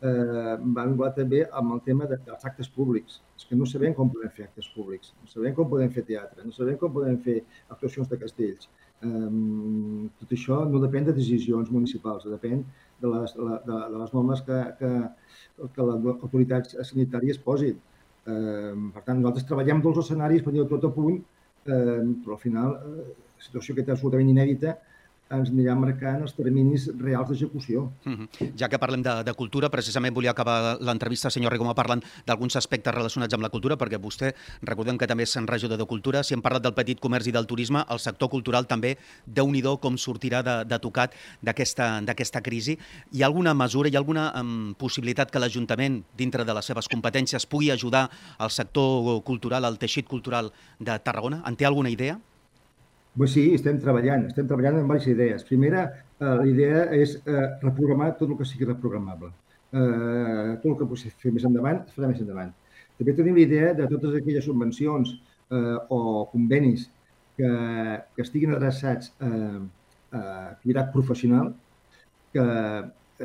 [0.02, 3.20] Eh, va vincular també amb el tema de, dels actes públics.
[3.38, 6.42] És que no sabem com podem fer actes públics, no sabem com podem fer teatre,
[6.44, 8.68] no sabem com podem fer actuacions de castells.
[9.02, 12.62] Tot això no depèn de decisions municipals, depèn
[13.02, 14.90] de les, de, de, les normes que, que,
[15.74, 17.80] que les autoritats sanitàries posin.
[18.24, 21.18] Per tant, nosaltres treballem tots els escenaris per dir tot a punt,
[21.64, 24.76] però al final, uh, situació que és absolutament inèdita,
[25.32, 27.90] ens anirà marcant els terminis reals d'execució.
[28.04, 28.52] Mm -hmm.
[28.56, 32.94] Ja que parlem de, de cultura, precisament volia acabar l'entrevista, senyor Rigoma, parlant d'alguns aspectes
[32.94, 36.42] relacionats amb la cultura, perquè vostè, recordem que també és regidor de Cultura, si hem
[36.42, 40.42] parlat del petit comerç i del turisme, el sector cultural també, déu nhi com sortirà
[40.42, 42.78] de, de tocat d'aquesta crisi.
[43.12, 46.88] Hi ha alguna mesura, hi ha alguna um, possibilitat que l'Ajuntament, dintre de les seves
[46.88, 51.42] competències, pugui ajudar al sector cultural, al teixit cultural de Tarragona?
[51.46, 52.18] En té alguna idea?
[53.16, 55.42] Pues sí, estem treballant, estem treballant en diverses idees.
[55.44, 55.82] Primera,
[56.18, 59.28] eh, la idea és eh, reprogramar tot el que sigui reprogramable.
[59.72, 62.54] Eh, tot el que pugui fer més endavant, es farà més endavant.
[62.96, 66.00] També tenim l'idea de totes aquelles subvencions eh, o
[66.32, 66.88] convenis
[67.36, 67.52] que,
[68.16, 69.30] que estiguin adreçats a,
[70.16, 70.22] a
[70.54, 71.52] activitat professional,
[72.32, 72.46] que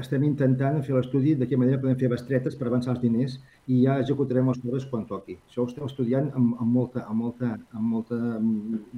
[0.04, 3.82] estem intentant fer l'estudi de quina manera podem fer bestretes per avançar els diners i
[3.84, 5.36] ja executarem els coses quan toqui.
[5.50, 8.20] Això ho estem estudiant amb, amb, molta, amb, molta, amb molta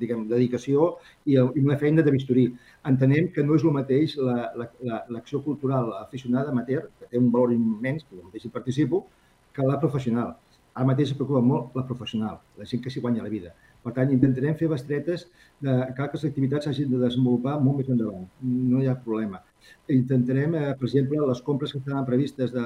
[0.02, 0.92] diguem, dedicació
[1.26, 2.46] i, i una feina de bisturí.
[2.92, 7.32] Entenem que no és el mateix l'acció la, la, cultural aficionada amateur, que té un
[7.34, 9.08] valor immens, que jo mateix hi participo,
[9.56, 10.38] que la professional.
[10.78, 13.56] Ara mateix es preocupa molt la professional, la gent que s'hi guanya la vida.
[13.84, 15.26] Per tant, intentarem fer bestretes
[15.66, 18.28] de que les activitats s'hagin de desenvolupar molt més endavant.
[18.44, 19.42] No hi ha problema
[19.90, 22.64] intentarem, eh, per exemple, les compres que estaven previstes, de,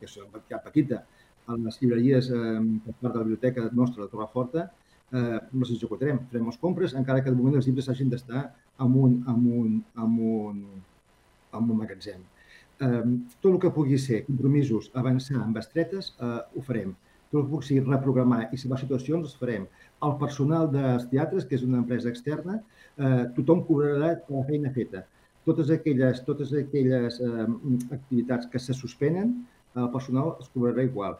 [0.00, 0.28] que són
[0.64, 1.04] petita,
[1.48, 4.68] a les llibreries eh, per part de la biblioteca nostra de Torreforta,
[5.12, 6.20] eh, les executarem.
[6.30, 8.44] Farem les compres, encara que de moment els llibres hagin d'estar
[8.84, 10.62] en un, en un, en un,
[11.58, 12.24] en un magatzem.
[12.84, 13.04] Eh,
[13.42, 16.94] tot el que pugui ser compromisos, avançar amb bestretes, eh, ho farem.
[17.28, 19.68] Tot el que pugui reprogramar i salvar situacions, els farem.
[20.06, 22.60] El personal dels teatres, que és una empresa externa,
[22.96, 25.06] eh, tothom cobrarà la feina feta
[25.48, 27.46] totes aquelles, totes aquelles eh,
[27.96, 29.32] activitats que se suspenen,
[29.78, 31.16] el personal es cobrarà igual.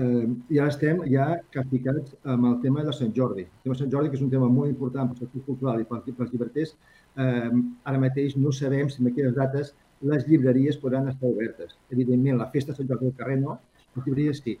[0.00, 0.26] Eh,
[0.56, 3.42] ara estem ja capficats amb el tema de Sant Jordi.
[3.44, 5.88] El tema de Sant Jordi, que és un tema molt important per sector cultural i
[5.88, 6.74] pels, pels llibreters,
[7.16, 7.50] eh,
[7.84, 9.74] ara mateix no sabem si en aquelles dates
[10.12, 11.76] les llibreries podran estar obertes.
[11.90, 13.58] Evidentment, la festa de Sant Jordi del carrer no,
[13.96, 14.56] les llibreries sí.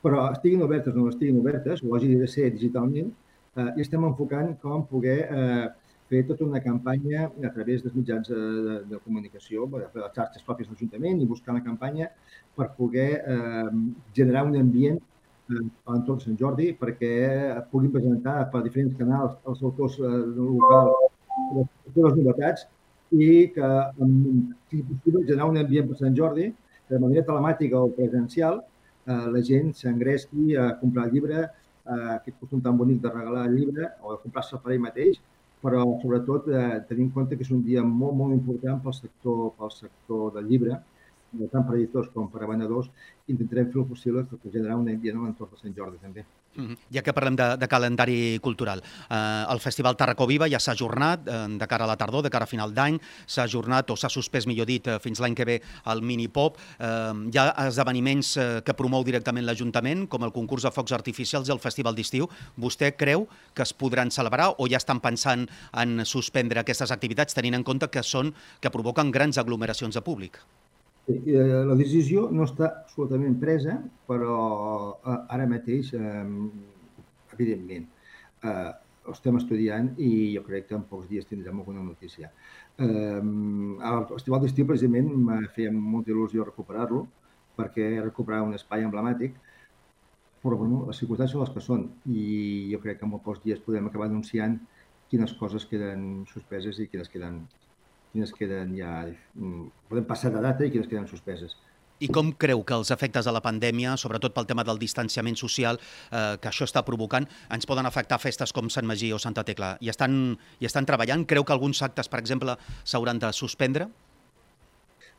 [0.00, 3.12] Però estiguin obertes o no estiguin obertes, o hagi de ser digitalment,
[3.56, 5.68] eh, i estem enfocant com poder eh,
[6.10, 10.42] fer tota una campanya a través dels mitjans de, de, de comunicació, de les xarxes
[10.46, 12.08] pròpies de l'Ajuntament i buscar una campanya
[12.56, 13.70] per poder eh,
[14.16, 17.12] generar un ambient eh, a l'entorn de Sant Jordi perquè
[17.70, 20.10] puguin presentar per diferents canals els autors eh,
[20.40, 20.92] local
[21.54, 22.66] les novetats
[23.10, 23.68] i que,
[24.70, 26.50] si possible, generar un ambient per Sant Jordi
[26.90, 28.60] de manera telemàtica o presencial
[29.06, 33.46] eh, la gent s'engresqui a comprar el llibre, eh, aquest costum tan bonic de regalar
[33.48, 35.20] el llibre o de comprar-se per ell mateix,
[35.64, 39.50] però sobretot eh, tenir en compte que és un dia molt, molt important pel sector,
[39.58, 40.78] pel sector del llibre,
[41.52, 42.50] tant per editors com per a
[43.30, 46.24] intentarem fer el possible per generar un ambient a l'entorn de Sant Jordi també.
[46.54, 46.76] -hmm.
[46.90, 51.26] Ja que parlem de, de calendari cultural, eh, el Festival Tarracó Viva ja s'ha ajornat
[51.28, 54.10] eh, de cara a la tardor, de cara a final d'any, s'ha ajornat o s'ha
[54.10, 56.58] suspès, millor dit, eh, fins l'any que ve el mini-pop.
[56.78, 61.48] Eh, hi ha esdeveniments eh, que promou directament l'Ajuntament, com el concurs de focs artificials
[61.48, 62.28] i el Festival d'Estiu.
[62.60, 67.54] Vostè creu que es podran celebrar o ja estan pensant en suspendre aquestes activitats, tenint
[67.54, 70.40] en compte que són que provoquen grans aglomeracions de públic?
[71.08, 74.36] Eh, la decisió no està absolutament presa, però
[75.00, 75.92] eh, ara mateix,
[77.34, 77.88] evidentment,
[78.44, 78.70] eh,
[79.06, 82.28] ho estem estudiant i jo crec que en pocs dies tindrem alguna notícia.
[82.78, 87.06] El Festival d'Estiu, precisament, m'ha fet molta il·lusió recuperar-lo,
[87.56, 89.38] perquè recuperar un espai emblemàtic,
[90.44, 92.26] però bueno, les circumstàncies són les que són i
[92.72, 94.56] jo crec que en pocs dies podem acabar anunciant
[95.10, 97.42] quines coses queden suspeses i quines queden
[98.12, 99.02] quines queden ja...
[99.34, 101.56] Mm, podem passar de data i quines queden suspeses.
[102.00, 105.76] I com creu que els efectes de la pandèmia, sobretot pel tema del distanciament social
[105.76, 109.74] eh, que això està provocant, ens poden afectar festes com Sant Magí o Santa Tecla?
[109.84, 110.14] I estan,
[110.60, 111.26] i estan treballant?
[111.28, 112.56] Creu que alguns actes, per exemple,
[112.88, 113.90] s'hauran de suspendre?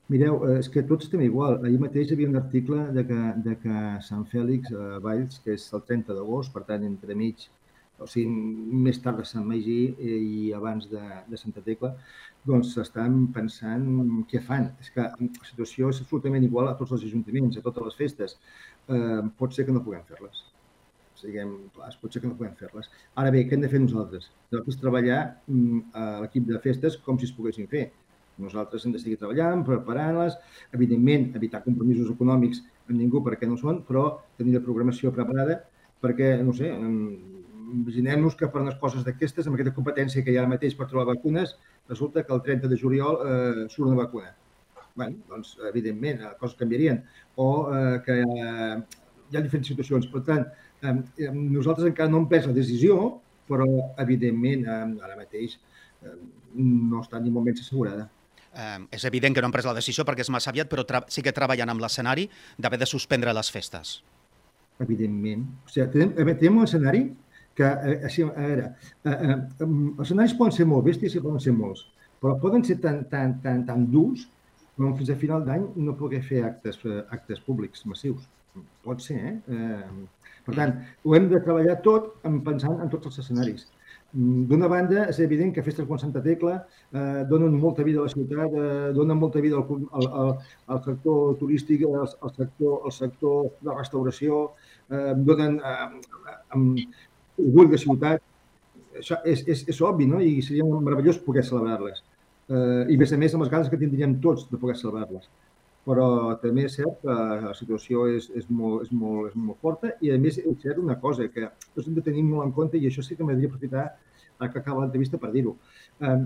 [0.09, 1.61] Mireu, eh, és que tots estem igual.
[1.61, 3.77] Ahir mateix hi havia un article de que, de que
[4.07, 7.45] Sant Fèlix, eh, Valls, que és el 30 d'agost, per tant, entre mig,
[8.01, 8.25] o sigui,
[8.87, 11.93] més tard de Sant Magí i abans de, de Santa Tecla,
[12.47, 13.85] doncs estan pensant
[14.31, 14.69] què fan.
[14.81, 18.37] És que la situació és absolutament igual a tots els ajuntaments, a totes les festes.
[18.89, 20.43] Eh, pot ser que no puguem fer-les.
[21.21, 22.89] Siguem clars, pot ser que no puguem fer-les.
[23.21, 24.31] Ara bé, què hem de fer nosaltres?
[24.49, 27.91] Nosaltres treballar mm, a l'equip de festes com si es poguessin fer.
[28.41, 30.37] Nosaltres hem de seguir treballant, preparant-les,
[30.73, 34.05] evidentment, evitar compromisos econòmics amb ningú perquè no són, però
[34.39, 35.59] tenir la programació preparada
[36.01, 36.71] perquè, no sé,
[37.71, 40.87] imaginem-nos que per unes coses d'aquestes, amb aquesta competència que hi ha ara mateix per
[40.91, 41.55] trobar vacunes,
[41.89, 44.35] resulta que el 30 de juliol eh, surt una vacuna.
[44.95, 46.97] bé, doncs, evidentment, les coses canviarien.
[47.39, 50.07] O eh, que eh, hi ha diferents situacions.
[50.11, 50.45] Per tant,
[50.83, 52.97] eh, nosaltres encara no hem pres la decisió,
[53.47, 53.67] però,
[54.03, 56.17] evidentment, eh, ara mateix eh,
[56.55, 58.09] no està ni molt menys assegurada.
[58.51, 61.23] Eh, és evident que no han pres la decisió perquè és massa aviat, però sí
[61.23, 62.27] que treballen amb l'escenari
[62.59, 64.01] d'haver de suspendre les festes.
[64.83, 65.45] Evidentment.
[65.65, 67.05] O sigui, tenim, tenim un escenari
[67.61, 68.67] que, eh, així, a veure,
[69.05, 71.85] eh, eh, els escenaris poden ser molt bèsties i poden ser molts,
[72.21, 74.27] però poden ser tan, tan, tan, tan durs
[74.77, 78.25] com fins a final d'any no poder fer actes, eh, actes públics massius.
[78.85, 79.35] Pot ser, eh?
[79.55, 80.23] eh?
[80.45, 80.73] Per tant,
[81.05, 82.15] ho hem de treballar tot
[82.47, 83.67] pensant en tots els escenaris.
[84.11, 88.11] D'una banda, és evident que festes com Santa Tecla eh, donen molta vida a la
[88.11, 90.33] ciutat, eh, donen molta vida al, al, al,
[90.75, 94.41] al sector turístic, al, al, sector, al sector de restauració,
[94.91, 96.87] eh, donen eh,
[97.39, 98.23] orgull de ciutat,
[98.97, 100.19] això és, és, és obvi, no?
[100.21, 102.03] I seria meravellós poder celebrar-les.
[102.51, 105.29] Eh, I, a més a més, amb les ganes que tindríem tots de poder celebrar-les.
[105.87, 106.05] Però
[106.43, 107.13] també és cert que
[107.47, 110.77] la situació és, és, molt, és, molt, és molt forta i, a més, és cert
[110.77, 113.49] una cosa que tots hem de tenir molt en compte i això sí que m'agradaria
[113.49, 113.87] aprofitar
[114.41, 115.55] que acaba l'entrevista per dir-ho.
[116.01, 116.19] Eh,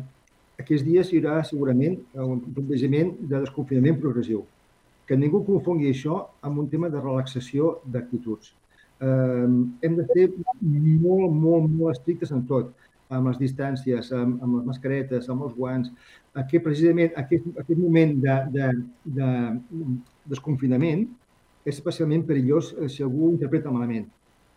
[0.60, 4.44] aquests dies hi haurà segurament un plantejament de desconfinament progressiu.
[5.08, 8.54] Que ningú confongui això amb un tema de relaxació d'actituds
[9.02, 10.30] hem de ser
[10.62, 12.72] molt, molt, molt estrictes en tot,
[13.14, 15.92] amb les distàncies, amb, amb les mascaretes, amb els guants.
[16.36, 18.70] Aquest, precisament aquest, aquest moment de, de,
[19.18, 19.30] de
[20.32, 21.06] desconfinament
[21.66, 24.08] és especialment perillós eh, si algú ho interpreta malament.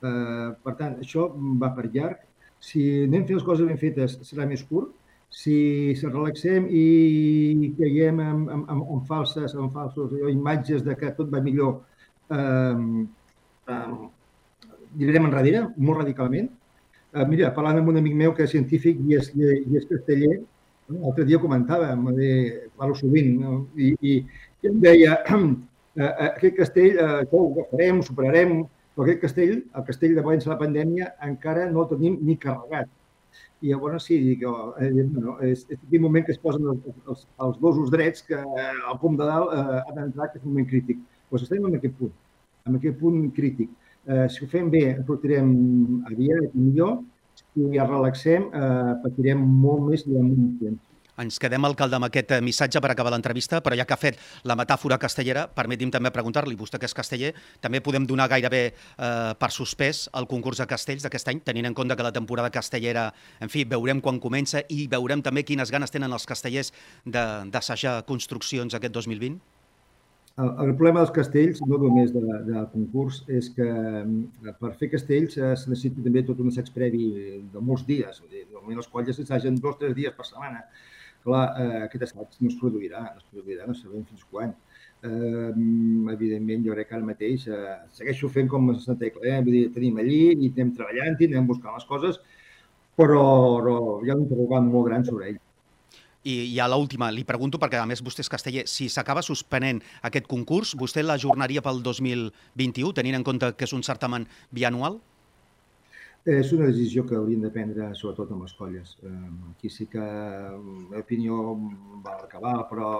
[0.02, 1.28] Eh, per tant, això
[1.60, 2.24] va per llarg.
[2.60, 4.94] Si anem fent les coses ben fetes, serà més curt.
[5.28, 11.12] Si se relaxem i caiem en, en, en, en falses, en falsos imatges de que
[11.18, 11.82] tot va millor,
[12.32, 13.04] eh,
[13.74, 14.08] eh,
[14.96, 16.48] direm enrere, molt radicalment.
[17.14, 20.40] Uh, mira, parlant amb un amic meu que és científic i és, i és casteller,
[20.92, 22.30] l'altre dia comentava, de,
[22.76, 23.54] parlo sovint, no?
[23.76, 24.18] I, i,
[24.62, 25.48] i em deia, uh,
[26.34, 28.54] aquest castell, uh, això ho farem, ho superarem,
[28.98, 32.34] però aquest castell, el castell de València de la pandèmia, encara no el tenim ni
[32.40, 32.88] carregat.
[33.62, 36.88] I llavors sí, dic, oh, eh, no, és, és aquell moment que es posen els,
[37.10, 40.52] els, els dosos drets que al punt de dalt eh, ha d'entrar, que és un
[40.52, 40.98] moment crític.
[40.98, 42.12] Doncs pues estem en aquest punt,
[42.66, 43.70] en aquest punt crític.
[44.08, 45.48] Eh, si ho fem bé, en sortirem
[46.08, 47.00] aviat i millor.
[47.38, 50.88] si ens relaxem, eh, patirem molt més amb menys temps.
[51.18, 54.18] Ens quedem, alcalde, amb aquest eh, missatge per acabar l'entrevista, però ja que ha fet
[54.46, 59.34] la metàfora castellera, permeti'm també preguntar-li, vostè que és casteller, també podem donar gairebé eh,
[59.38, 63.12] per suspès el concurs de castells d'aquest any, tenint en compte que la temporada castellera,
[63.42, 66.72] en fi, veurem quan comença i veurem també quines ganes tenen els castellers
[67.04, 69.57] d'assajar construccions aquest 2020?
[70.42, 74.90] El, el problema dels castells, no només de, del concurs, és que mm, per fer
[74.92, 77.08] castells eh, es necessita també tot un assaig previ
[77.54, 78.20] de molts dies.
[78.52, 80.62] Normalment els colles s'assagen dos o tres dies per setmana.
[81.24, 84.54] Clar, eh, aquest assaig no es produirà, no es produirà, no sabem fins quan.
[85.08, 85.50] Eh,
[86.14, 89.42] evidentment, jo crec que ara mateix eh, segueixo fent com Santa Tecla, eh?
[89.42, 92.22] Vull dir, tenim allí i anem treballant i anem buscant les coses,
[92.98, 93.26] però,
[93.58, 95.42] però hi ha un interrogant molt gran sobre ell.
[96.28, 100.26] I ja l'última, li pregunto, perquè a més vostè és casteller, si s'acaba suspenent aquest
[100.28, 104.98] concurs, vostè l'ajornaria pel 2021, tenint en compte que és un certamen bianual?
[106.28, 108.96] És una decisió que haurien de prendre sobretot amb les colles.
[109.54, 111.54] Aquí sí que la opinió
[112.04, 112.90] val acabar, però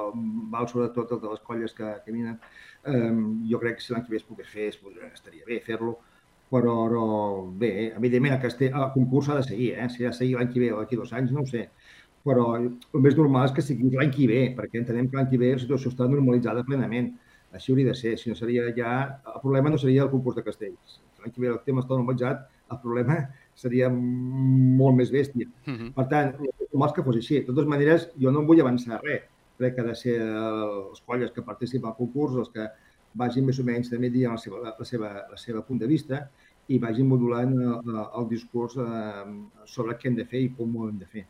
[0.55, 2.38] val sobretot el de les colles que, vinen.
[3.51, 4.71] Jo crec que si l'any que ve es pogués fer,
[5.11, 5.99] estaria bé fer-lo,
[6.49, 7.05] però, però
[7.61, 9.91] bé, evidentment el, castell, el concurs ha de seguir, eh?
[9.93, 11.67] si ha de seguir l'any que ve o d'aquí dos anys, no ho sé
[12.29, 12.69] però el
[13.05, 15.64] més normal és que sigui l'any que ve, perquè entenem que l'any que ve la
[15.64, 17.14] situació està normalitzada plenament.
[17.57, 18.95] Així hauria de ser, si no seria ja...
[19.35, 20.99] El problema no seria el concurs de castells.
[21.23, 23.23] L'any que ve el tema està normalitzat, el problema
[23.59, 25.49] seria molt més bèstia.
[25.64, 25.93] Uh -huh.
[25.97, 26.35] Per tant,
[26.73, 27.41] normal és que fos així.
[27.41, 29.23] De totes maneres, jo no em vull avançar res.
[29.59, 32.69] Crec que ha de ser els colles que participen al concurs els que
[33.14, 36.29] vagin més o menys també dient la seva, la seva, la seva punt de vista
[36.69, 39.25] i vagin modulant el, el discurs eh,
[39.64, 41.25] sobre què hem de fer i com ho hem de fer.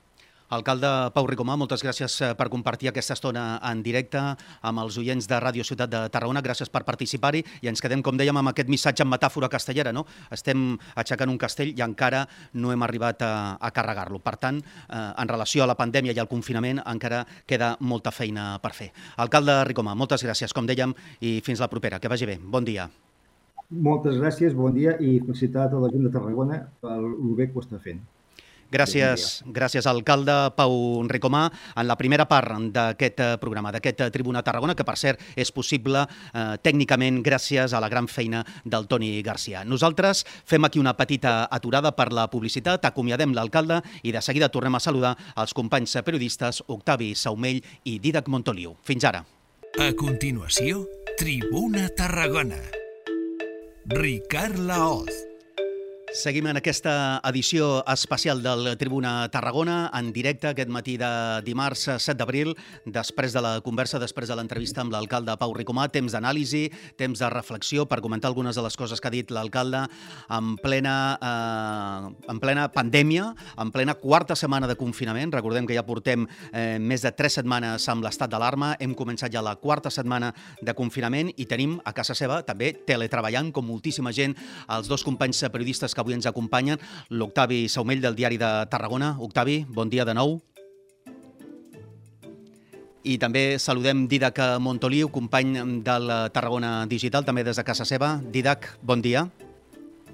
[0.49, 4.21] Alcalde Pau Ricomà, moltes gràcies eh, per compartir aquesta estona en directe
[4.65, 6.41] amb els oients de Ràdio Ciutat de Tarragona.
[6.41, 9.93] Gràcies per participar-hi i ens quedem, com dèiem, amb aquest missatge en metàfora castellera.
[9.93, 10.07] No?
[10.33, 12.25] Estem aixecant un castell i encara
[12.57, 14.23] no hem arribat a, a carregar-lo.
[14.25, 18.55] Per tant, eh, en relació a la pandèmia i al confinament, encara queda molta feina
[18.65, 18.89] per fer.
[19.21, 22.01] Alcalde Ricomà, moltes gràcies, com dèiem, i fins la propera.
[22.01, 22.41] Que vagi bé.
[22.41, 22.89] Bon dia.
[23.69, 27.69] Moltes gràcies, bon dia i felicitat a la gent de Tarragona pel bé que ho
[27.69, 28.01] està fent.
[28.69, 34.43] Gràcies, gràcies alcalde Pau Ricomà en la primera part d'aquest eh, programa, d'aquest eh, Tribuna
[34.45, 39.23] Tarragona, que per cert és possible eh, tècnicament gràcies a la gran feina del Toni
[39.25, 39.65] Garcia.
[39.65, 44.77] Nosaltres fem aquí una petita aturada per la publicitat, acomiadem l'alcalde i de seguida tornem
[44.77, 48.77] a saludar els companys periodistes Octavi Saumell i Didac Montoliu.
[48.85, 49.25] Fins ara.
[49.81, 50.85] A continuació,
[51.17, 52.61] Tribuna Tarragona.
[53.89, 55.28] Ricard Laoz.
[56.17, 61.09] Seguim en aquesta edició especial del Tribuna Tarragona, en directe aquest matí de
[61.45, 62.55] dimarts 7 d'abril,
[62.87, 67.29] després de la conversa, després de l'entrevista amb l'alcalde Pau Ricomà, temps d'anàlisi, temps de
[67.29, 69.83] reflexió per comentar algunes de les coses que ha dit l'alcalde
[70.33, 73.29] en, plena, eh, en plena pandèmia,
[73.61, 75.35] en plena quarta setmana de confinament.
[75.37, 79.45] Recordem que ja portem eh, més de tres setmanes amb l'estat d'alarma, hem començat ja
[79.45, 84.39] la quarta setmana de confinament i tenim a casa seva també teletreballant, com moltíssima gent,
[84.73, 86.79] els dos companys periodistes que avui ens acompanyen,
[87.11, 89.17] l'Octavi Saumell del Diari de Tarragona.
[89.19, 90.39] Octavi, bon dia de nou.
[93.09, 98.19] I també saludem Didac Montoliu, company del Tarragona Digital, també des de casa seva.
[98.23, 99.27] Didac, bon dia.
[99.27, 99.48] Bon dia.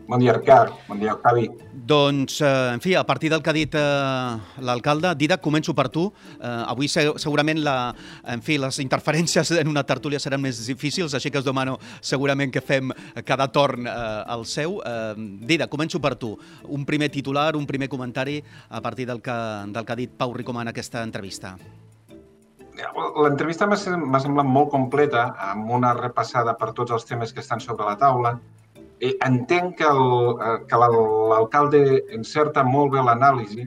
[0.07, 0.73] Bon dia, Ricard.
[0.87, 1.47] Bon dia, Octavi.
[1.73, 5.89] Doncs, eh, en fi, a partir del que ha dit eh, l'alcalde, Didac, començo per
[5.89, 6.05] tu.
[6.37, 7.95] Eh, avui segurament la,
[8.29, 12.53] en fi, les interferències en una tertúlia seran més difícils, així que us demano segurament
[12.53, 12.93] que fem
[13.25, 13.97] cada torn eh,
[14.37, 14.81] el seu.
[14.85, 15.15] Eh,
[15.49, 16.35] Didac, començo per tu.
[16.69, 19.39] Un primer titular, un primer comentari a partir del que,
[19.73, 21.57] del que ha dit Pau Ricomà en aquesta entrevista.
[23.23, 27.87] L'entrevista m'ha semblat molt completa, amb una repassada per tots els temes que estan sobre
[27.87, 28.35] la taula,
[29.05, 30.79] eh, entenc que eh,
[31.33, 31.81] l'alcalde
[32.17, 33.67] encerta molt bé l'anàlisi,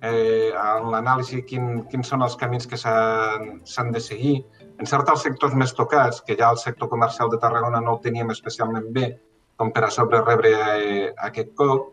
[0.00, 4.38] eh, en l'anàlisi quin, quins són els camins que s'han de seguir,
[4.78, 8.32] encerta els sectors més tocats, que ja el sector comercial de Tarragona no el teníem
[8.34, 9.12] especialment bé,
[9.58, 11.92] com per a sobre rebre eh, aquest cop,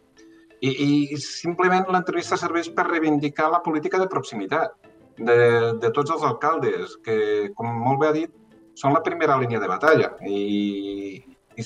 [0.62, 4.78] i, i simplement l'entrevista serveix per reivindicar la política de proximitat
[5.18, 5.38] de,
[5.82, 7.18] de tots els alcaldes, que,
[7.58, 8.32] com molt bé ha dit,
[8.76, 10.14] són la primera línia de batalla.
[10.28, 11.22] I,
[11.56, 11.66] i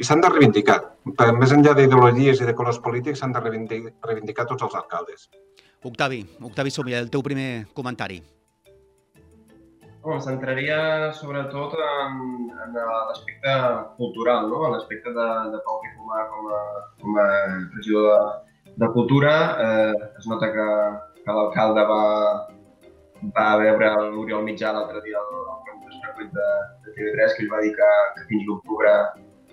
[0.00, 0.78] i s'han de reivindicar.
[1.36, 5.28] Més enllà d'ideologies i de colors polítics, s'han de reivindicar, reivindicar tots els alcaldes.
[5.84, 8.20] Octavi, Octavi Somià, el teu primer comentari.
[10.00, 10.78] Oh, em centraria
[11.12, 12.14] sobretot en,
[12.64, 13.56] en l'aspecte
[13.98, 14.62] cultural, no?
[14.66, 16.60] en l'aspecte de, de Pau Ricomà com a,
[17.02, 17.26] com a
[17.76, 19.34] regidor de, de Cultura.
[19.66, 20.68] Eh, es nota que,
[21.20, 22.04] que l'alcalde va,
[23.36, 26.48] va veure l'Oriol Mitjà l'altre dia al, al de,
[26.86, 28.94] de TV3 que ell va dir que, que fins l'octubre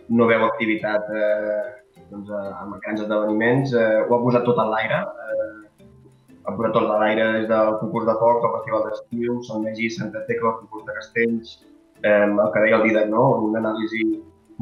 [0.09, 1.63] no veu activitat eh,
[2.11, 5.01] doncs, amb grans esdeveniments, eh, ho ha posat tot en l'aire.
[5.03, 5.87] Eh,
[6.47, 9.89] ha posat tot a l'aire des del concurs de foc, el festival d'estiu, Sant Magí,
[9.91, 11.55] Santa Tecla, el concurs de castells,
[12.03, 13.25] eh, el que deia el Didac, no?
[13.49, 14.05] una anàlisi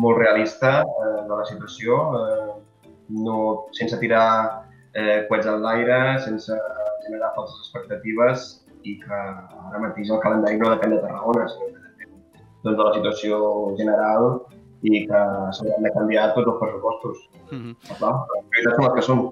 [0.02, 2.90] molt realista eh, de la situació, eh,
[3.26, 3.38] no,
[3.78, 4.28] sense tirar
[4.94, 6.58] eh, coets en l'aire, sense
[7.06, 8.48] generar falses expectatives
[8.86, 12.14] i que ara mateix el calendari no depèn de Tarragona, sinó que depèn
[12.66, 13.40] doncs, de la situació
[13.78, 14.30] general
[14.86, 15.22] i que
[15.58, 17.24] s'hauran de canviar tots els pressupostos.
[17.52, 17.98] Mm -hmm.
[18.00, 19.24] Clar, les prioritats són les que són.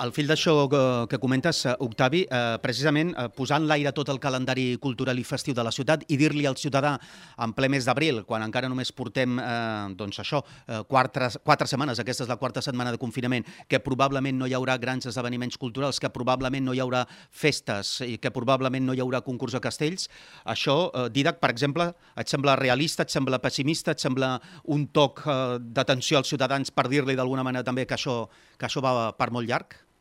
[0.00, 0.80] Al fil d'això que,
[1.10, 5.62] que comentes, eh, Octavi, eh, precisament eh, l'aire tot el calendari cultural i festiu de
[5.62, 6.98] la ciutat i dir-li al ciutadà
[7.38, 12.00] en ple mes d'abril, quan encara només portem eh, doncs això, eh, quatre, quatre setmanes,
[12.00, 16.00] aquesta és la quarta setmana de confinament, que probablement no hi haurà grans esdeveniments culturals,
[16.00, 20.08] que probablement no hi haurà festes i que probablement no hi haurà concurs de castells,
[20.46, 25.26] això, eh, Didac, per exemple, et sembla realista, et sembla pessimista, et sembla un toc
[25.26, 28.26] eh, d'atenció als ciutadans per dir-li d'alguna manera també que això,
[28.56, 29.91] que això va per molt llarg?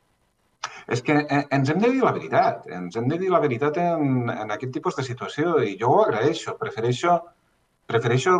[0.96, 3.78] És que eh, ens hem de dir la veritat, ens hem de dir la veritat
[3.82, 7.20] en, en aquest tipus de situació i jo ho agraeixo, prefereixo,
[7.90, 8.36] prefereixo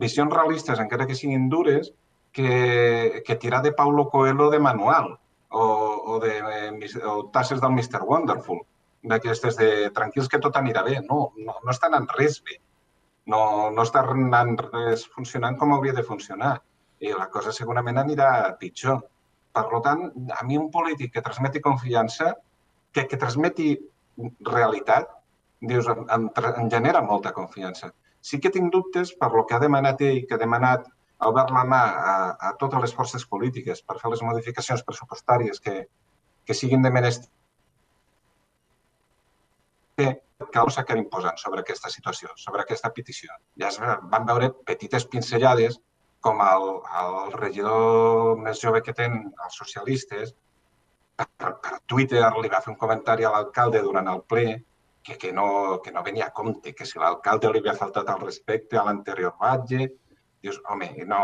[0.00, 1.92] visions realistes, encara que siguin dures,
[2.32, 5.18] que, que tirar de Paulo Coelho de manual
[5.50, 5.64] o,
[6.14, 6.34] o de
[7.04, 8.02] o tasses del Mr.
[8.06, 8.60] Wonderful,
[9.02, 10.98] d'aquestes de tranquils que tot anirà bé.
[11.06, 12.60] No, no, no està anant res bé.
[13.30, 16.58] No, no està anant res funcionant com hauria de funcionar.
[17.00, 19.00] I la cosa segurament anirà pitjor.
[19.56, 20.04] Per tant,
[20.36, 22.34] a mi un polític que transmeti confiança,
[22.92, 23.72] que, que transmeti
[24.46, 25.10] realitat,
[25.72, 26.28] dius, em, em,
[26.62, 27.90] em genera molta confiança.
[28.20, 30.86] Sí que tinc dubtes per lo que ha demanat ell, que ha demanat
[31.20, 32.14] ha obert la mà a,
[32.48, 35.74] a totes les forces polítiques per fer les modificacions pressupostàries que,
[36.46, 37.28] que siguin de menester
[40.00, 43.34] que cal s'acabi imposant sobre aquesta situació, sobre aquesta petició.
[43.60, 45.76] Ja es van veure petites pinzellades
[46.20, 46.66] com el,
[47.02, 50.34] el regidor més jove que tenen, els socialistes,
[51.20, 54.44] per, per Twitter li va fer un comentari a l'alcalde durant el ple
[55.02, 58.20] que, que, no, que no venia a compte, que si l'alcalde li havia faltat al
[58.20, 59.88] respecte a l'anterior batge,
[60.44, 61.22] dius, home, no,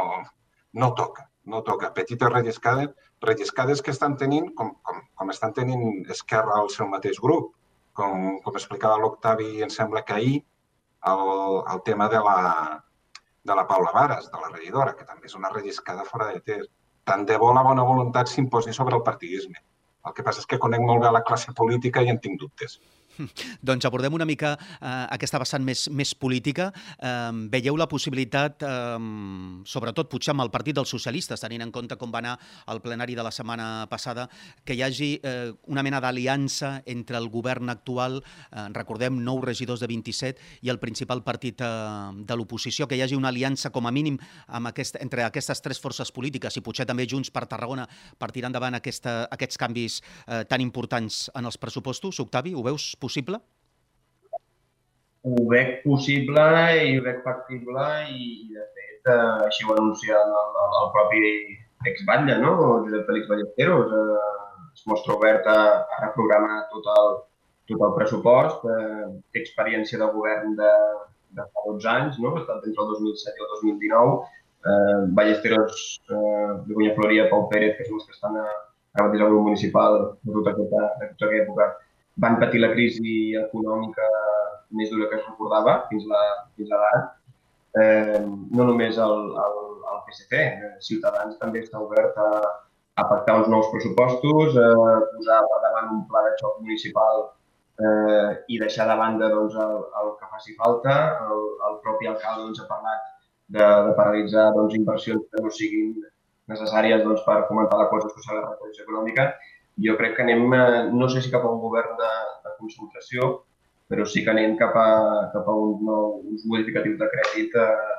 [0.80, 1.92] no toca, no toca.
[1.96, 2.90] Petites relliscades,
[3.24, 7.52] relliscades que estan tenint, com, com, com estan tenint Esquerra al seu mateix grup,
[7.96, 10.36] com, com explicava l'Octavi, em sembla que ahir,
[11.06, 11.28] el,
[11.72, 12.38] el tema de la,
[13.46, 16.70] de la Paula Vares, de la regidora, que també és una relliscada fora de test.
[17.06, 19.62] Tant de bo la bona voluntat s'imposi sobre el partidisme.
[20.06, 22.80] El que passa és que conec molt bé la classe política i en tinc dubtes.
[23.68, 26.68] Doncs abordem una mica eh, aquesta vessant més, més política.
[26.98, 31.98] Eh, veieu la possibilitat, eh, sobretot potser amb el Partit dels Socialistes, tenint en compte
[32.00, 32.36] com va anar
[32.72, 34.28] el plenari de la setmana passada,
[34.64, 39.82] que hi hagi eh, una mena d'aliança entre el govern actual, eh, recordem, nou regidors
[39.82, 41.70] de 27, i el principal partit eh,
[42.26, 45.80] de l'oposició, que hi hagi una aliança com a mínim amb aquest, entre aquestes tres
[45.82, 47.86] forces polítiques i potser també Junts per Tarragona
[48.18, 52.20] per tirar endavant aquesta, aquests canvis eh, tan importants en els pressupostos.
[52.22, 53.05] Octavi, ho veus possible?
[53.06, 53.40] Possible?
[55.26, 56.42] Ho veig possible
[56.86, 60.34] i ho veig factible i, de fet, eh, així ho anuncia el,
[60.64, 61.22] el, el propi
[61.92, 62.52] exbatlle, no?
[62.84, 63.94] Josep Félix Ballesteros.
[63.94, 64.34] Eh,
[64.76, 65.58] es mostra obert a,
[65.96, 67.12] a reprogramar tot el,
[67.70, 70.72] tot el pressupost, eh, té experiència de govern de,
[71.38, 72.34] de fa 12 anys, no?
[72.34, 74.18] ha estat entre el 2007 i el 2019.
[74.66, 78.46] Eh, Ballesteros, eh, Begoña Floria, Pau Pérez, que són els que estan a,
[78.96, 81.68] ara mateix al grup municipal de tota aquesta, de tota aquesta època,
[82.22, 84.06] van patir la crisi econòmica
[84.76, 86.22] més dura que es recordava fins, la,
[86.56, 87.02] fins a l'ara.
[87.76, 88.20] Eh,
[88.56, 89.58] no només el, el,
[89.92, 92.30] el PSC, eh, Ciutadans també està obert a,
[92.96, 94.70] a pactar uns nous pressupostos, a
[95.12, 97.26] posar per davant un pla de xoc municipal
[97.84, 100.96] eh, i deixar de banda doncs, el, el que faci falta.
[101.28, 103.10] El, el propi alcalde doncs, ha parlat
[103.58, 105.92] de, de paralitzar doncs, inversions que no siguin
[106.48, 109.28] necessàries doncs, per fomentar la cosa social i la recuperació econòmica
[109.84, 112.12] jo crec que anem, eh, no sé si cap a un govern de,
[112.44, 113.30] de concentració,
[113.90, 114.88] però sí que anem cap a,
[115.34, 117.96] cap a un, nou, uns modificatius de crèdit eh,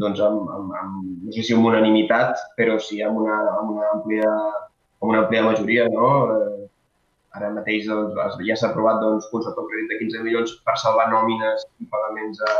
[0.00, 3.92] doncs amb, amb, amb, no sé si amb unanimitat, però sí amb una, amb una,
[3.96, 4.32] àmplia,
[5.00, 5.86] amb una àmplia majoria.
[5.92, 6.10] No?
[6.34, 6.66] Eh,
[7.38, 11.66] ara mateix doncs, ja s'ha aprovat doncs, un crèdit de 15 milions per salvar nòmines
[11.78, 12.56] i pagaments a,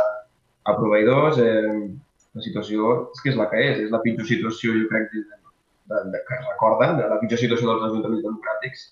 [0.71, 1.41] a proveïdors.
[1.43, 1.91] Eh,
[2.31, 5.27] la situació és que és la que és, és la pitjor situació, jo crec, des
[5.27, 5.40] de
[5.89, 8.85] de, de, que es de la pitjor situació dels ajuntaments democràtics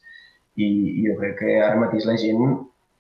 [0.56, 2.58] i, i jo crec que ara mateix la gent,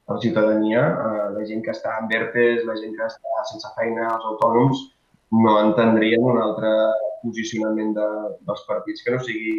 [0.09, 4.07] la ciutadania, eh, la gent que està en vertes, la gent que està sense feina,
[4.15, 4.85] els autònoms,
[5.43, 6.71] no entendrien un altre
[7.23, 8.07] posicionament de,
[8.47, 9.53] dels partits que no sigui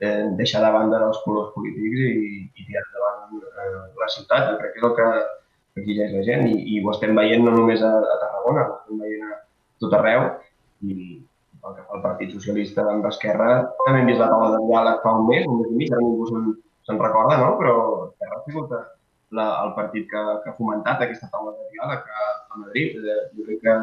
[0.00, 4.50] eh, deixar de banda els colors polítics i, i tirar endavant eh, la ciutat.
[4.50, 5.08] Jo crec que és el que
[5.80, 9.00] exigeix la gent i, i ho estem veient no només a, a Tarragona, ho estem
[9.04, 9.40] veient a
[9.84, 10.26] tot arreu
[10.84, 11.22] i,
[11.66, 13.48] pel que fa al Partit Socialista amb Esquerra,
[13.84, 16.04] també hem vist la taula de diàleg fa un mes, un mes i mig, ara
[16.04, 16.52] ningú se'n
[16.86, 17.48] se recorda, no?
[17.58, 17.74] però
[18.06, 18.74] Esquerra ha sigut
[19.34, 23.00] la, el partit que, que ha fomentat aquesta taula de diàleg a, a Madrid.
[23.02, 23.76] Eh, jo crec que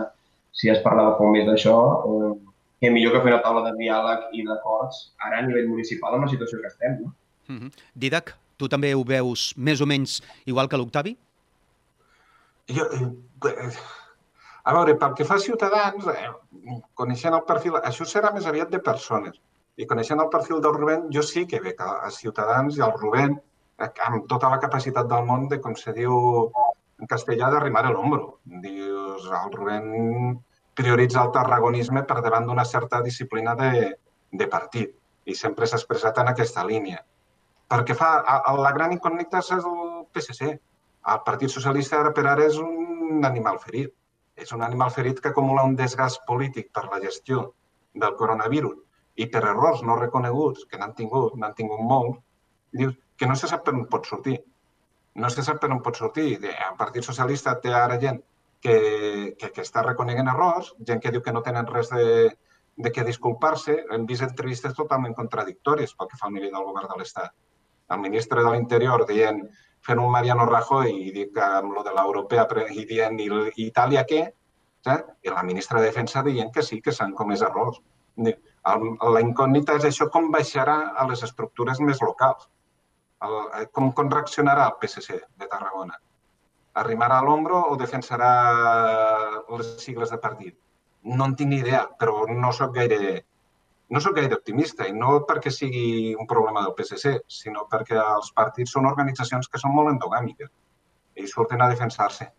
[0.55, 1.75] si es parlava fa un mes d'això,
[2.07, 2.31] eh,
[2.79, 6.27] que millor que fer una taula de diàleg i d'acords ara a nivell municipal amb
[6.27, 7.01] la situació que estem.
[7.01, 7.11] No?
[7.51, 7.83] Mm -hmm.
[8.05, 11.17] Didac, tu també ho veus més o menys igual que l'Octavi?
[12.71, 13.71] Jo, eh,
[14.63, 18.69] a veure, pel que fa a Ciutadans, eh, coneixent el perfil, això serà més aviat
[18.71, 19.39] de persones.
[19.75, 23.33] I coneixent el perfil del Rubén, jo sí que veig a Ciutadans i al Rubén
[23.35, 26.15] eh, amb tota la capacitat del món de, com se diu
[27.01, 28.37] en castellà, d'arrimar l'ombro.
[28.63, 29.89] Dius, el Rubén
[30.79, 33.71] prioritza el tarragonisme per davant d'una certa disciplina de,
[34.31, 34.93] de partit
[35.25, 37.01] i sempre s'ha expressat en aquesta línia.
[37.73, 40.53] Perquè fa, a, a la gran incògnita és el PSC.
[41.13, 43.91] El Partit Socialista ara per ara és un animal ferit
[44.35, 47.43] és un animal ferit que acumula un desgast polític per la gestió
[47.93, 48.79] del coronavirus
[49.15, 52.19] i per errors no reconeguts, que n'han tingut, n'han tingut molts,
[52.73, 54.39] dius que no se sap per on pot sortir.
[55.21, 56.39] No se sap per on pot sortir.
[56.41, 58.17] El Partit Socialista té ara gent
[58.63, 62.31] que, que, que està reconeguent errors, gent que diu que no tenen res de,
[62.75, 63.77] de què disculpar-se.
[63.93, 67.35] Hem vist entrevistes totalment contradictòries pel que fa al nivell del govern de l'Estat.
[67.93, 69.43] El ministre de l'Interior dient
[69.87, 73.27] fent un Mariano Rajoy i dic amb lo de l'europea i dient i
[73.67, 74.23] Itàlia què?
[75.23, 77.81] I la ministra de Defensa dient que sí, que s'han comès errors.
[78.17, 82.49] La incògnita és això com baixarà a les estructures més locals.
[83.23, 85.99] El, eh, com, com reaccionarà el PSC de Tarragona?
[86.81, 88.31] Arrimarà a l'ombro o defensarà
[89.49, 90.57] les sigles de partit?
[91.03, 92.99] No en tinc ni idea, però no sóc gaire,
[93.93, 98.31] no sóc gaire optimista i no perquè sigui un problema del PSC, sinó perquè els
[98.39, 100.49] partits són organitzacions que són molt endogàmiques
[101.21, 102.31] i surten a defensar-se.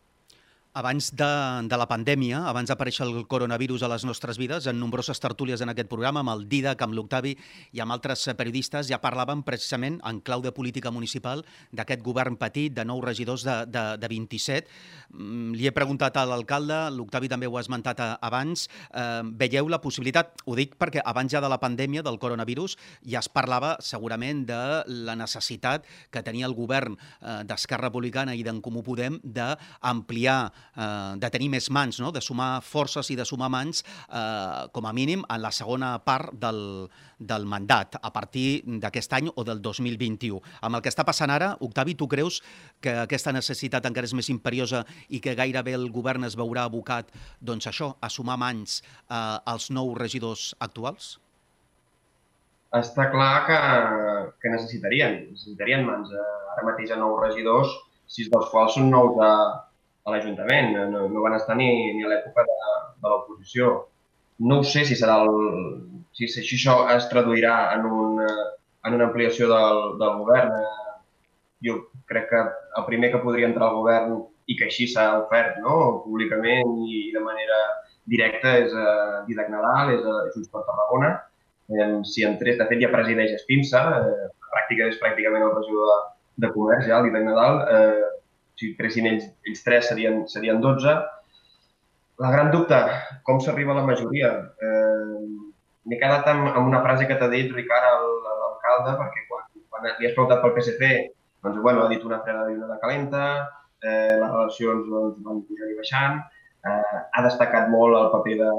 [0.75, 1.27] Abans de,
[1.70, 5.70] de la pandèmia, abans d'aparèixer el coronavirus a les nostres vides, en nombroses tertúlies en
[5.70, 7.37] aquest programa, amb el Didac, amb l'Octavi
[7.79, 12.75] i amb altres periodistes, ja parlàvem precisament, en clau de política municipal, d'aquest govern petit,
[12.75, 14.72] de nou regidors de, de, de 27.
[15.12, 19.79] Mm, li he preguntat a l'alcalde, l'Octavi també ho ha esmentat abans, eh, veieu la
[19.79, 22.75] possibilitat, ho dic perquè abans ja de la pandèmia del coronavirus
[23.07, 24.61] ja es parlava segurament de
[25.07, 30.41] la necessitat que tenia el govern eh, d'Esquerra Republicana i d'en Comú Podem d'ampliar
[30.77, 32.12] eh, de tenir més mans, no?
[32.15, 36.35] de sumar forces i de sumar mans, eh, com a mínim, en la segona part
[36.41, 36.89] del,
[37.19, 40.41] del mandat, a partir d'aquest any o del 2021.
[40.62, 42.41] Amb el que està passant ara, Octavi, tu creus
[42.85, 47.12] que aquesta necessitat encara és més imperiosa i que gairebé el govern es veurà abocat
[47.41, 49.17] doncs això, a sumar mans eh,
[49.51, 51.19] als nous regidors actuals?
[52.75, 53.57] Està clar que,
[54.43, 56.11] que necessitarien, necessitarien mans.
[56.55, 57.71] Ara mateix a nous regidors,
[58.11, 59.31] sis dels quals són nous de,
[60.05, 62.59] a l'Ajuntament, no, no van estar ni, ni a l'època de,
[63.00, 63.72] de l'oposició.
[64.44, 65.32] No ho sé si serà el,
[66.16, 70.55] si, si això es traduirà en, un, en una ampliació del, del govern.
[71.64, 71.78] Jo
[72.11, 74.18] crec que el primer que podria entrar al govern
[74.50, 76.02] i que així s'ha ofert no?
[76.05, 77.61] públicament i de manera
[78.11, 81.14] directa és uh, Didac Nadal, és uh, Junts per Tarragona.
[81.72, 85.94] Eh, si entrés, de fet ja presideix Espinsa, eh, pràctica és pràcticament el regidor de,
[86.44, 87.62] de comerç ja, el Didac Nadal.
[87.72, 88.11] Eh,
[88.61, 90.94] si pressin ells, ells tres serien, serien 12.
[92.22, 92.78] La gran dubte,
[93.26, 94.30] com s'arriba a la majoria?
[94.62, 95.24] Eh,
[95.84, 100.09] M'he quedat amb, amb una frase que t'ha dit Ricard, l'alcalde, perquè quan, quan li
[100.09, 100.92] has preguntat pel PSC,
[101.44, 103.24] doncs, bueno, ha dit una freda i una de calenta,
[103.84, 106.22] eh, les relacions doncs, van pujar i baixant,
[106.64, 108.55] eh, ha destacat molt el paper de,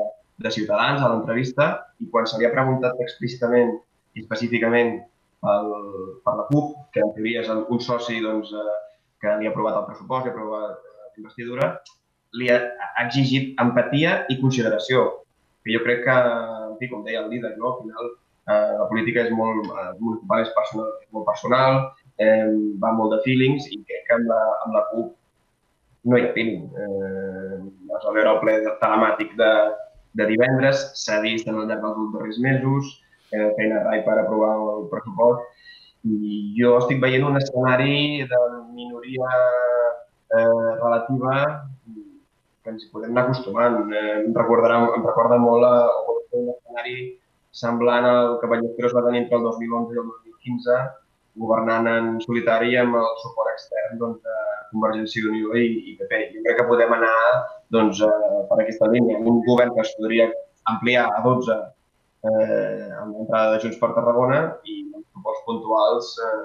[0.46, 1.70] de Ciutadans a l'entrevista
[2.04, 3.74] i quan se li ha preguntat explícitament
[4.14, 5.00] i específicament
[5.42, 5.74] pel,
[6.28, 8.78] per la CUP, que en teoria és un soci doncs, eh,
[9.22, 11.70] que li ha aprovat el pressupost, li ha aprovat la investidura,
[12.40, 12.60] li ha,
[13.06, 15.06] exigit empatia i consideració.
[15.66, 16.16] Que jo crec que,
[16.70, 17.74] en fi, com deia el líder, no?
[17.74, 21.80] al final eh, la política és molt, eh, és, personal, és molt personal,
[22.22, 22.52] eh,
[22.82, 25.16] va molt de feelings i crec que amb la, amb la CUP
[26.12, 26.68] no hi ha feeling.
[26.70, 27.58] Eh,
[27.90, 29.52] vas a veure el ple telemàtic de,
[30.20, 32.94] de divendres, s'ha vist en el llarg dels darrers mesos,
[33.34, 35.48] eh, feina rai per aprovar el pressupost,
[36.06, 38.42] i jo estic veient un escenari de
[38.76, 39.30] minoria
[40.38, 41.38] eh, relativa
[42.66, 43.80] que ens podem anar acostumant.
[43.94, 46.98] Eh, em, recordarà, em recorda molt a, a un escenari
[47.56, 50.80] semblant al que Ballesteros va tenir entre el 2011 i el 2015,
[51.42, 54.36] governant en solitari amb el suport extern doncs, de
[54.72, 56.22] Convergència i Unió i, i PP.
[56.34, 57.14] Jo crec que podem anar
[57.76, 59.22] doncs, eh, per aquesta línia.
[59.22, 60.30] Un govern que es podria
[60.74, 64.82] ampliar a 12 eh, amb l'entrada de Junts per Tarragona i
[65.16, 66.36] suports puntuals eh,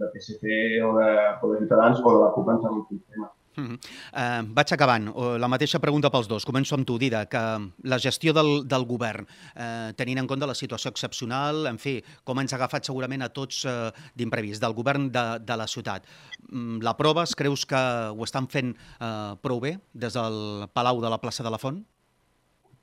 [0.00, 0.56] de PSC
[0.88, 1.12] o de,
[1.42, 3.30] o de Ciutadans o de la CUP en segons quin tema.
[3.52, 3.78] Mm -hmm.
[4.16, 5.12] uh, vaig acabant.
[5.38, 6.44] La mateixa pregunta pels dos.
[6.44, 9.26] Començo amb tu, Dida, que la gestió del, del govern,
[9.56, 13.28] uh, tenint en compte la situació excepcional, en fi, com ens ha agafat segurament a
[13.28, 16.06] tots uh, d'imprevist, del govern de, de la ciutat.
[16.50, 17.76] Um, la proves, creus que
[18.16, 21.84] ho estan fent uh, prou bé des del Palau de la plaça de la Font?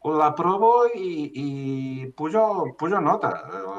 [0.07, 2.41] La provo i, i pujo,
[2.79, 3.31] pujo nota,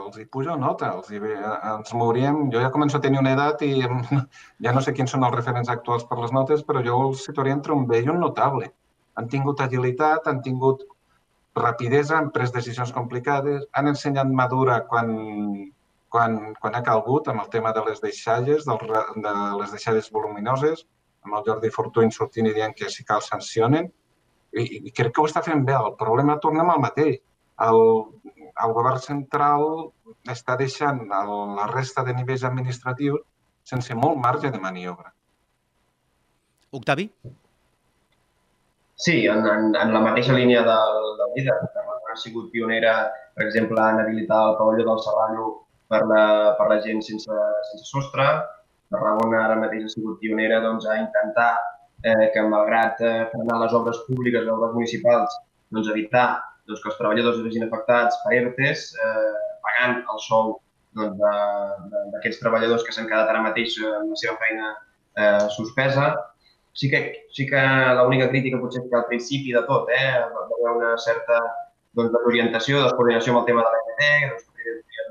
[0.04, 1.32] els hi pujo nota, els hi ve,
[1.70, 3.70] ens mouríem, jo ja començo a tenir una edat i
[4.66, 7.56] ja no sé quins són els referents actuals per les notes, però jo els situaria
[7.56, 8.68] entre un B i un notable.
[9.16, 10.84] Han tingut agilitat, han tingut
[11.56, 15.14] rapidesa, han pres decisions complicades, han ensenyat madura quan,
[16.12, 18.84] quan, quan ha calgut amb el tema de les deixalles, del,
[19.24, 20.84] de les deixalles voluminoses,
[21.24, 23.88] amb el Jordi Fortuny sortint i dient que si cal sancionen,
[24.52, 25.76] i, i crec que ho està fent bé.
[25.76, 27.20] El problema tornem al mateix.
[27.66, 27.80] El,
[28.64, 29.66] el govern central
[30.32, 33.20] està deixant el, la resta de nivells administratius
[33.70, 35.12] sense molt marge de maniobra.
[36.76, 37.06] Octavi?
[39.00, 41.56] Sí, en, en, en la mateixa línia del, del líder.
[41.74, 42.94] Tarragona ha sigut pionera,
[43.34, 45.46] per exemple, en habilitar el pavelló del Serrano
[45.90, 46.24] per la,
[46.58, 47.38] per la gent sense,
[47.70, 48.26] sense sostre.
[48.92, 51.52] Tarragona ara mateix ha sigut pionera doncs, a intentar
[52.02, 55.36] eh, que malgrat eh, frenar les obres públiques, les obres municipals,
[55.74, 56.26] doncs evitar
[56.66, 60.58] doncs, que els treballadors es vegin afectats per ERTES, eh, pagant el sou
[60.96, 66.12] d'aquests doncs, treballadors que s'han quedat ara mateix amb la seva feina eh, suspesa.
[66.80, 67.00] Sí que,
[67.34, 67.60] sí que
[67.98, 71.40] l'única crítica potser que al principi de tot eh, va haver una certa
[71.98, 74.50] doncs, desorientació, descoordinació amb el tema de l'EPT, doncs,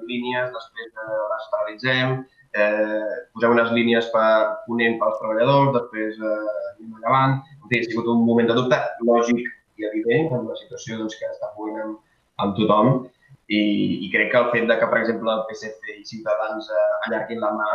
[0.09, 2.15] línies, després eh, les paralitzem,
[2.55, 4.29] eh, posem unes línies per
[4.65, 7.37] ponent pels treballadors, després eh, anem endavant.
[7.59, 9.45] En fi, ha sigut un moment de dubte lògic
[9.79, 12.01] i evident amb la situació doncs, que està fluint amb,
[12.43, 12.91] amb tothom
[13.49, 13.61] i,
[14.05, 17.41] i crec que el fet de que, per exemple, el PSC i Ciutadans eh, allarguin
[17.43, 17.69] la mà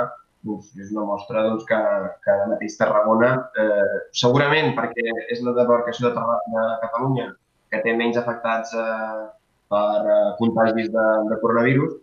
[0.45, 1.79] doncs, és una mostra doncs, que,
[2.25, 7.31] que ara mateix Tarragona, eh, segurament perquè és la demarcació de, de Catalunya
[7.73, 9.25] que té menys afectats eh,
[9.73, 11.97] per eh, contagis de, de coronavirus,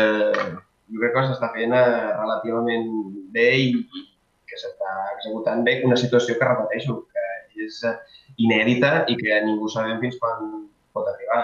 [0.00, 0.46] eh,
[0.92, 2.88] jo crec que s'està fent eh, relativament
[3.34, 4.02] bé i, i
[4.48, 7.96] que s'està executant bé una situació que repeteixo, que és eh,
[8.46, 11.42] inèdita i que ningú sabem fins quan pot arribar.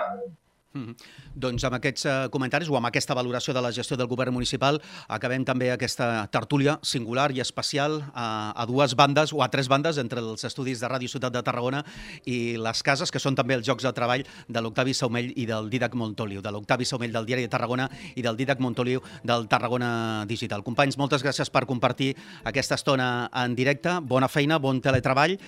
[0.79, 0.97] Mm -hmm.
[1.35, 4.81] Doncs amb aquests uh, comentaris o amb aquesta valoració de la gestió del govern municipal
[5.09, 9.99] acabem també aquesta tertúlia singular i especial a, a dues bandes o a tres bandes
[9.99, 11.85] entre els estudis de Ràdio Ciutat de Tarragona
[12.25, 15.71] i les cases, que són també els jocs de treball de l'Octavi Saumell i del
[15.71, 20.25] Didac Montoliu, de l'Octavi Saumell del Diari de Tarragona i del Didac Montoliu del Tarragona
[20.27, 20.63] Digital.
[20.63, 22.15] Companys, moltes gràcies per compartir
[22.45, 24.01] aquesta estona en directe.
[24.03, 25.39] Bona feina, bon teletreball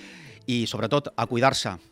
[0.47, 1.90] i, sobretot, a cuidar-se.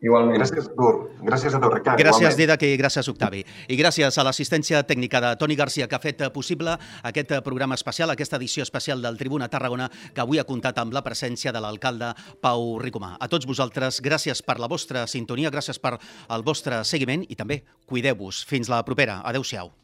[0.00, 0.38] Igualment.
[0.38, 1.10] Gràcies, Dur.
[1.20, 2.00] Gràcies a tu, Ricard.
[2.00, 3.42] Gràcies, Didac, i gràcies, Octavi.
[3.68, 8.10] I gràcies a l'assistència tècnica de Toni Garcia, que ha fet possible aquest programa especial,
[8.10, 12.14] aquesta edició especial del Tribuna Tarragona, que avui ha comptat amb la presència de l'alcalde
[12.40, 13.16] Pau Ricomà.
[13.20, 17.60] A tots vosaltres, gràcies per la vostra sintonia, gràcies per el vostre seguiment i també
[17.84, 18.46] cuideu-vos.
[18.48, 19.20] Fins la propera.
[19.20, 19.74] Adéu-siau.